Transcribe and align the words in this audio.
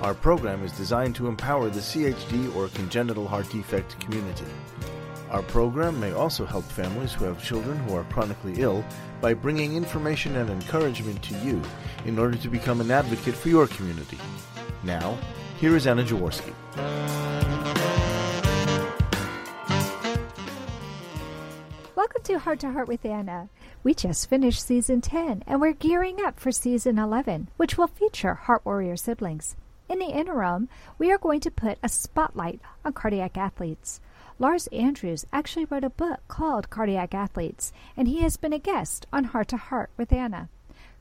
Our 0.00 0.14
program 0.14 0.62
is 0.62 0.70
designed 0.70 1.16
to 1.16 1.26
empower 1.26 1.70
the 1.70 1.80
CHD 1.80 2.54
or 2.54 2.68
congenital 2.68 3.26
heart 3.26 3.50
defect 3.50 3.98
community. 3.98 4.44
Our 5.28 5.42
program 5.42 5.98
may 5.98 6.12
also 6.12 6.46
help 6.46 6.62
families 6.62 7.12
who 7.12 7.24
have 7.24 7.42
children 7.42 7.76
who 7.78 7.96
are 7.96 8.04
chronically 8.04 8.54
ill 8.58 8.84
by 9.20 9.34
bringing 9.34 9.74
information 9.74 10.36
and 10.36 10.50
encouragement 10.50 11.20
to 11.24 11.34
you 11.38 11.60
in 12.06 12.16
order 12.16 12.36
to 12.36 12.48
become 12.48 12.80
an 12.80 12.92
advocate 12.92 13.34
for 13.34 13.48
your 13.48 13.66
community. 13.66 14.18
Now, 14.84 15.18
here 15.58 15.74
is 15.74 15.88
Anna 15.88 16.04
Jaworski. 16.04 16.54
Welcome 21.96 22.22
to 22.22 22.38
Heart 22.38 22.60
to 22.60 22.70
Heart 22.70 22.86
with 22.86 23.04
Anna. 23.04 23.48
We 23.82 23.94
just 23.94 24.30
finished 24.30 24.64
season 24.64 25.00
10 25.00 25.42
and 25.44 25.60
we're 25.60 25.72
gearing 25.72 26.20
up 26.24 26.38
for 26.38 26.52
season 26.52 27.00
11, 27.00 27.48
which 27.56 27.76
will 27.76 27.88
feature 27.88 28.34
Heart 28.34 28.64
Warrior 28.64 28.96
siblings. 28.96 29.56
In 29.88 30.00
the 30.00 30.06
interim, 30.06 30.68
we 30.98 31.10
are 31.10 31.16
going 31.16 31.40
to 31.40 31.50
put 31.50 31.78
a 31.82 31.88
spotlight 31.88 32.60
on 32.84 32.92
cardiac 32.92 33.38
athletes. 33.38 34.02
Lars 34.38 34.66
Andrews 34.66 35.24
actually 35.32 35.64
wrote 35.64 35.82
a 35.82 35.88
book 35.88 36.20
called 36.28 36.68
Cardiac 36.68 37.14
Athletes, 37.14 37.72
and 37.96 38.06
he 38.06 38.20
has 38.20 38.36
been 38.36 38.52
a 38.52 38.58
guest 38.58 39.06
on 39.14 39.24
Heart 39.24 39.48
to 39.48 39.56
Heart 39.56 39.90
with 39.96 40.12
Anna. 40.12 40.50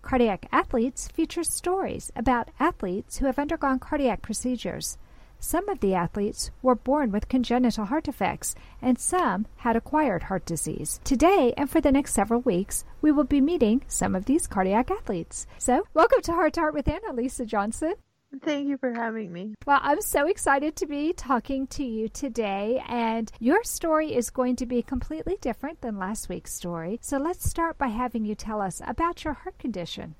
Cardiac 0.02 0.48
Athletes 0.54 1.10
features 1.10 1.52
stories 1.52 2.14
about 2.16 2.50
athletes 2.62 3.18
who 3.18 3.26
have 3.26 3.38
undergone 3.38 3.78
cardiac 3.78 4.22
procedures. 4.22 4.98
Some 5.38 5.68
of 5.68 5.82
the 5.82 5.94
athletes 5.94 6.50
were 6.62 6.74
born 6.74 7.12
with 7.12 7.28
congenital 7.28 7.86
heart 7.86 8.06
defects, 8.06 8.56
and 8.82 8.98
some 8.98 9.48
had 9.58 9.76
acquired 9.76 10.24
heart 10.24 10.46
disease. 10.46 11.02
Today 11.04 11.54
and 11.58 11.70
for 11.70 11.82
the 11.82 11.92
next 11.92 12.14
several 12.14 12.40
weeks, 12.40 12.86
we 13.02 13.12
will 13.12 13.26
be 13.26 13.42
meeting 13.42 13.84
some 13.88 14.16
of 14.16 14.26
these 14.26 14.48
cardiac 14.48 14.90
athletes. 14.90 15.46
So, 15.58 15.86
welcome 15.94 16.22
to 16.22 16.32
Heart 16.32 16.54
to 16.54 16.62
Heart 16.62 16.74
with 16.74 16.88
Anna, 16.88 17.12
Lisa 17.12 17.46
Johnson. 17.46 17.96
Thank 18.42 18.67
you 18.67 18.78
for 18.78 18.94
having 18.94 19.31
me. 19.31 19.56
Well, 19.66 19.80
I'm 19.81 20.02
so 20.02 20.28
excited 20.28 20.75
to 20.78 20.86
be 20.86 21.14
talking 21.14 21.67
to 21.67 21.83
you 21.83 22.09
today, 22.09 22.83
and 22.88 23.31
your 23.39 23.64
story 23.64 24.14
is 24.14 24.30
going 24.30 24.56
to 24.58 24.66
be 24.66 24.81
completely 24.81 25.38
different 25.39 25.81
than 25.81 25.97
last 25.97 26.28
week's 26.30 26.53
story. 26.53 27.00
So 27.02 27.17
let's 27.17 27.50
start 27.50 27.78
by 27.78 27.88
having 27.88 28.25
you 28.25 28.36
tell 28.36 28.61
us 28.61 28.81
about 28.86 29.23
your 29.23 29.33
heart 29.33 29.58
condition. 29.58 30.16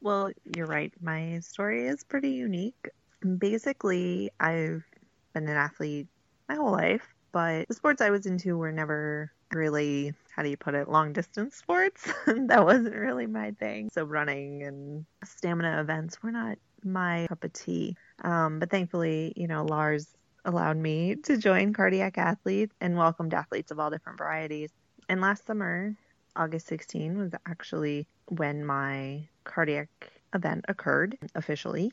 Well, 0.00 0.30
you're 0.56 0.66
right. 0.66 0.92
My 1.00 1.38
story 1.40 1.86
is 1.86 2.04
pretty 2.04 2.30
unique. 2.30 2.88
Basically, 3.38 4.30
I've 4.40 4.84
been 5.32 5.48
an 5.48 5.56
athlete 5.56 6.08
my 6.48 6.56
whole 6.56 6.72
life, 6.72 7.06
but 7.32 7.68
the 7.68 7.74
sports 7.74 8.02
I 8.02 8.10
was 8.10 8.26
into 8.26 8.58
were 8.58 8.72
never 8.72 9.32
really, 9.52 10.12
how 10.34 10.42
do 10.42 10.50
you 10.50 10.56
put 10.56 10.74
it, 10.74 10.88
long 10.88 11.12
distance 11.12 11.56
sports. 11.56 12.12
that 12.26 12.64
wasn't 12.64 12.94
really 12.94 13.26
my 13.26 13.52
thing. 13.52 13.88
So 13.92 14.04
running 14.04 14.62
and 14.64 15.06
stamina 15.24 15.80
events 15.80 16.22
were 16.22 16.32
not 16.32 16.58
my 16.84 17.26
cup 17.28 17.44
of 17.44 17.52
tea. 17.52 17.96
Um, 18.22 18.58
but 18.58 18.70
thankfully, 18.70 19.32
you 19.36 19.46
know, 19.46 19.64
Lars 19.64 20.06
allowed 20.44 20.76
me 20.76 21.16
to 21.16 21.36
join 21.36 21.72
cardiac 21.72 22.18
athletes 22.18 22.74
and 22.80 22.96
welcomed 22.96 23.34
athletes 23.34 23.70
of 23.70 23.78
all 23.80 23.90
different 23.90 24.18
varieties. 24.18 24.70
And 25.08 25.20
last 25.20 25.46
summer, 25.46 25.96
August 26.36 26.66
16 26.66 27.18
was 27.18 27.32
actually 27.46 28.06
when 28.28 28.64
my 28.64 29.28
cardiac 29.44 29.88
event 30.34 30.64
occurred 30.68 31.16
officially. 31.34 31.92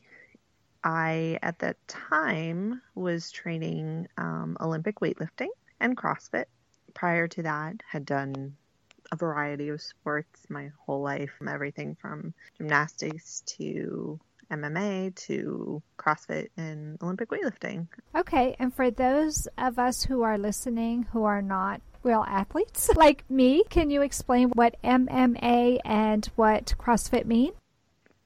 I, 0.84 1.38
at 1.42 1.60
that 1.60 1.76
time, 1.86 2.82
was 2.94 3.30
training 3.30 4.08
um, 4.18 4.56
Olympic 4.60 5.00
weightlifting 5.00 5.48
and 5.80 5.96
CrossFit. 5.96 6.46
Prior 6.94 7.28
to 7.28 7.42
that, 7.42 7.82
had 7.86 8.04
done 8.04 8.56
a 9.12 9.16
variety 9.16 9.68
of 9.68 9.80
sports 9.80 10.46
my 10.48 10.70
whole 10.84 11.02
life, 11.02 11.30
everything 11.46 11.96
from 12.00 12.34
gymnastics 12.58 13.42
to 13.46 14.18
MMA 14.52 15.14
to 15.26 15.82
CrossFit 15.98 16.48
and 16.56 17.02
Olympic 17.02 17.30
weightlifting. 17.30 17.88
Okay, 18.14 18.54
and 18.58 18.74
for 18.74 18.90
those 18.90 19.48
of 19.58 19.78
us 19.78 20.04
who 20.04 20.22
are 20.22 20.38
listening 20.38 21.06
who 21.12 21.24
are 21.24 21.42
not 21.42 21.80
real 22.02 22.24
athletes 22.26 22.90
like 22.96 23.28
me, 23.30 23.64
can 23.70 23.90
you 23.90 24.02
explain 24.02 24.50
what 24.50 24.76
MMA 24.82 25.78
and 25.84 26.26
what 26.36 26.74
CrossFit 26.78 27.24
mean? 27.24 27.52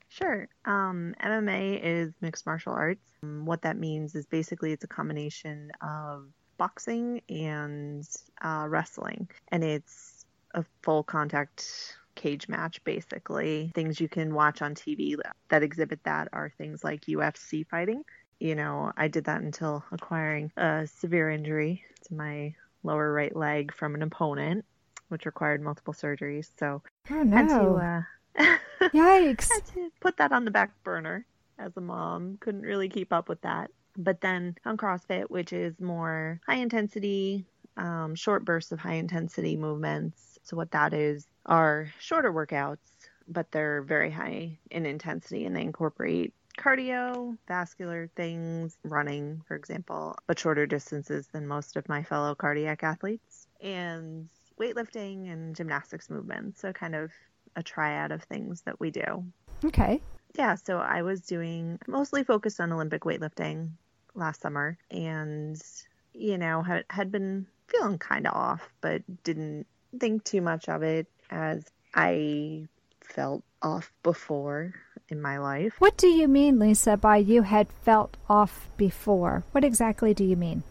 Sure. 0.09 0.49
Um, 0.65 1.15
MMA 1.23 1.81
is 1.83 2.15
mixed 2.21 2.47
martial 2.47 2.73
arts. 2.73 3.07
Um, 3.23 3.45
what 3.45 3.63
that 3.63 3.77
means 3.77 4.15
is 4.15 4.27
basically 4.27 4.73
it's 4.73 4.85
a 4.85 4.89
combination 4.89 5.71
of 5.83 6.27
boxing 6.57 7.21
and 7.29 8.03
uh, 8.43 8.67
wrestling, 8.69 9.29
and 9.49 9.63
it's 9.63 10.25
a 10.55 10.65
full 10.83 11.03
contact 11.03 11.99
cage 12.17 12.49
match 12.49 12.83
basically. 12.85 13.71
Things 13.75 14.01
you 14.01 14.09
can 14.09 14.35
watch 14.35 14.63
on 14.63 14.75
TV 14.75 15.17
that 15.49 15.63
exhibit 15.63 16.03
that 16.05 16.29
are 16.33 16.53
things 16.59 16.83
like 16.83 17.03
UFC 17.03 17.67
fighting. 17.67 18.03
You 18.41 18.55
know, 18.55 18.93
I 18.97 19.09
did 19.09 19.25
that 19.25 19.41
until 19.43 19.85
acquiring 19.93 20.53
a 20.57 20.87
severe 20.87 21.31
injury 21.31 21.85
to 22.09 22.15
my 22.15 22.55
lower 22.83 23.13
right 23.13 23.35
leg 23.35 23.73
from 23.73 23.95
an 23.95 24.03
opponent, 24.03 24.65
which 25.09 25.27
required 25.27 25.63
multiple 25.63 25.95
surgeries. 25.95 26.51
So 26.59 26.83
oh, 27.11 27.23
no. 27.23 27.37
had 27.37 27.49
to, 27.49 27.71
uh, 28.41 28.57
Yikes. 28.93 29.51
had 29.51 29.67
to 29.75 29.91
put 30.01 30.17
that 30.19 30.33
on 30.33 30.45
the 30.45 30.51
back 30.51 30.73
burner 30.85 31.25
as 31.59 31.77
a 31.77 31.81
mom. 31.81 32.37
Couldn't 32.41 32.63
really 32.63 32.89
keep 32.89 33.13
up 33.13 33.29
with 33.29 33.41
that. 33.43 33.71
But 33.97 34.21
then 34.21 34.57
on 34.65 34.77
CrossFit, 34.77 35.31
which 35.31 35.53
is 35.53 35.81
more 35.81 36.41
high 36.47 36.57
intensity, 36.57 37.47
um, 37.77 38.15
short 38.15 38.45
bursts 38.45 38.73
of 38.73 38.79
high 38.79 38.95
intensity 38.95 39.57
movements. 39.57 40.36
So 40.47 40.57
what 40.57 40.71
that 40.71 40.95
is 40.95 41.27
are 41.45 41.93
shorter 41.99 42.33
workouts, 42.33 42.79
but 43.27 43.51
they're 43.51 43.83
very 43.83 44.13
high 44.13 44.57
in 44.71 44.87
intensity 44.87 45.45
and 45.45 45.57
they 45.57 45.63
incorporate 45.63 46.33
cardio, 46.57 47.37
vascular 47.49 48.09
things, 48.15 48.79
running, 48.85 49.43
for 49.49 49.57
example, 49.57 50.17
but 50.29 50.39
shorter 50.39 50.65
distances 50.65 51.27
than 51.27 51.49
most 51.49 51.77
of 51.77 51.89
my 51.89 52.05
fellow 52.05 52.37
cardiac 52.37 52.85
athletes, 52.85 53.49
and 53.61 54.29
weightlifting 54.59 55.33
and 55.33 55.57
gymnastics 55.57 56.09
movements. 56.09 56.61
So, 56.61 56.73
kind 56.73 56.95
of 56.95 57.11
a 57.57 57.63
triad 57.63 58.13
of 58.13 58.23
things 58.23 58.63
that 58.63 58.79
we 58.79 58.93
do. 58.93 59.25
Okay. 59.65 60.01
Yeah, 60.39 60.55
so 60.55 60.79
I 60.79 61.03
was 61.03 61.23
doing 61.23 61.81
mostly 61.89 62.23
focused 62.23 62.61
on 62.61 62.73
Olympic 62.73 63.03
weightlifting 63.03 63.71
last 64.15 64.43
summer 64.43 64.79
and, 64.93 65.61
you 66.15 66.39
know, 66.39 66.63
had, 66.63 66.85
had 66.89 67.11
been 67.11 67.47
feeling 67.67 67.99
kind 67.99 68.27
of 68.27 68.35
off, 68.35 68.71
but 68.81 69.03
didn't 69.25 69.67
think 69.99 70.25
too 70.25 70.41
much 70.41 70.69
of 70.69 70.83
it 70.83 71.07
as 71.31 71.65
I 71.95 72.69
felt 73.01 73.43
off 73.63 73.93
before 74.03 74.75
in 75.09 75.21
my 75.21 75.39
life. 75.39 75.75
What 75.79 75.97
do 75.97 76.09
you 76.09 76.29
mean, 76.29 76.59
Lisa, 76.59 76.97
by 76.97 77.19
you 77.19 77.43
had 77.43 77.69
felt 77.83 78.17
off 78.29 78.69
before? 78.77 79.45
What 79.53 79.65
exactly 79.65 80.15
do 80.15 80.25
you 80.25 80.37
mean? 80.37 80.63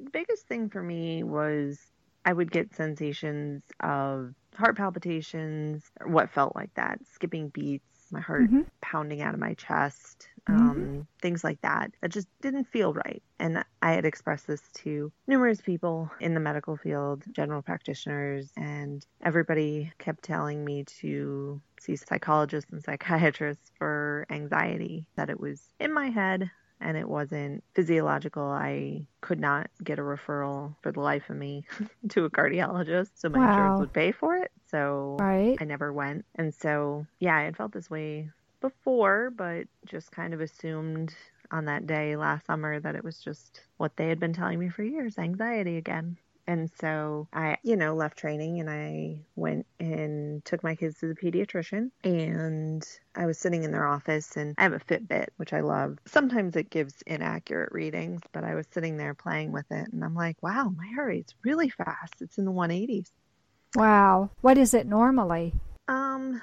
The 0.00 0.10
biggest 0.10 0.46
thing 0.46 0.68
for 0.70 0.82
me 0.82 1.22
was 1.22 1.78
I 2.24 2.32
would 2.32 2.50
get 2.50 2.74
sensations 2.74 3.62
of 3.80 4.34
heart 4.56 4.76
palpitations, 4.76 5.84
or 6.00 6.08
what 6.08 6.30
felt 6.30 6.54
like 6.54 6.72
that, 6.74 7.00
skipping 7.12 7.48
beats, 7.48 7.91
my 8.12 8.20
heart 8.20 8.42
mm-hmm. 8.42 8.62
pounding 8.80 9.22
out 9.22 9.34
of 9.34 9.40
my 9.40 9.54
chest, 9.54 10.28
mm-hmm. 10.48 10.70
um, 10.70 11.06
things 11.20 11.42
like 11.42 11.60
that. 11.62 11.92
That 12.00 12.10
just 12.10 12.28
didn't 12.40 12.64
feel 12.64 12.92
right. 12.92 13.22
And 13.38 13.64
I 13.80 13.92
had 13.92 14.04
expressed 14.04 14.46
this 14.46 14.62
to 14.78 15.10
numerous 15.26 15.60
people 15.60 16.10
in 16.20 16.34
the 16.34 16.40
medical 16.40 16.76
field, 16.76 17.24
general 17.32 17.62
practitioners, 17.62 18.52
and 18.56 19.04
everybody 19.22 19.92
kept 19.98 20.22
telling 20.22 20.64
me 20.64 20.84
to 21.00 21.60
see 21.80 21.96
psychologists 21.96 22.70
and 22.70 22.82
psychiatrists 22.84 23.72
for 23.78 24.26
anxiety, 24.30 25.06
that 25.16 25.30
it 25.30 25.40
was 25.40 25.68
in 25.80 25.92
my 25.92 26.10
head 26.10 26.50
and 26.82 26.96
it 26.96 27.08
wasn't 27.08 27.64
physiological. 27.74 28.42
I 28.44 29.08
could 29.22 29.40
not 29.40 29.70
get 29.82 29.98
a 29.98 30.02
referral 30.02 30.76
for 30.82 30.92
the 30.92 31.00
life 31.00 31.30
of 31.30 31.36
me 31.36 31.66
to 32.10 32.24
a 32.24 32.30
cardiologist, 32.30 33.10
so 33.14 33.28
my 33.28 33.40
Wow. 33.40 33.42
insurance 33.42 33.78
would 33.80 33.92
pay 33.92 34.12
for 34.12 34.36
it. 34.36 34.50
So 34.66 35.18
Right. 35.18 35.60
I 35.60 35.64
never 35.64 35.92
went. 35.92 36.26
And 36.34 36.54
so, 36.54 37.06
yeah, 37.20 37.36
I 37.36 37.42
had 37.42 37.56
felt 37.56 37.72
this 37.72 37.90
way 37.90 38.30
before, 38.60 39.30
but 39.30 39.66
just 39.86 40.12
kind 40.12 40.34
of 40.34 40.40
assumed 40.40 41.14
on 41.50 41.66
that 41.66 41.86
day 41.86 42.16
last 42.16 42.46
summer 42.46 42.80
that 42.80 42.94
it 42.96 43.04
was 43.04 43.20
just 43.20 43.66
what 43.76 43.96
they 43.96 44.08
had 44.08 44.20
been 44.20 44.32
telling 44.32 44.58
me 44.58 44.68
for 44.70 44.82
years 44.82 45.18
anxiety 45.18 45.76
again. 45.76 46.18
And 46.46 46.70
so 46.80 47.28
I, 47.32 47.56
you 47.62 47.76
know, 47.76 47.94
left 47.94 48.18
training 48.18 48.60
and 48.60 48.68
I 48.68 49.18
went 49.36 49.66
and 49.78 50.44
took 50.44 50.62
my 50.62 50.74
kids 50.74 50.98
to 50.98 51.06
the 51.06 51.14
pediatrician. 51.14 51.90
And 52.04 52.86
I 53.14 53.26
was 53.26 53.38
sitting 53.38 53.62
in 53.62 53.70
their 53.70 53.86
office 53.86 54.36
and 54.36 54.54
I 54.58 54.62
have 54.62 54.72
a 54.72 54.80
Fitbit, 54.80 55.28
which 55.36 55.52
I 55.52 55.60
love. 55.60 55.98
Sometimes 56.06 56.56
it 56.56 56.70
gives 56.70 57.02
inaccurate 57.06 57.72
readings, 57.72 58.20
but 58.32 58.44
I 58.44 58.54
was 58.54 58.66
sitting 58.70 58.96
there 58.96 59.14
playing 59.14 59.52
with 59.52 59.70
it 59.70 59.92
and 59.92 60.04
I'm 60.04 60.14
like, 60.14 60.36
wow, 60.42 60.72
my 60.76 60.86
heart 60.94 61.08
rate's 61.08 61.34
really 61.44 61.68
fast. 61.68 62.14
It's 62.20 62.38
in 62.38 62.44
the 62.44 62.52
180s. 62.52 63.10
Wow. 63.74 64.30
What 64.40 64.58
is 64.58 64.74
it 64.74 64.86
normally? 64.86 65.54
Um, 65.88 66.42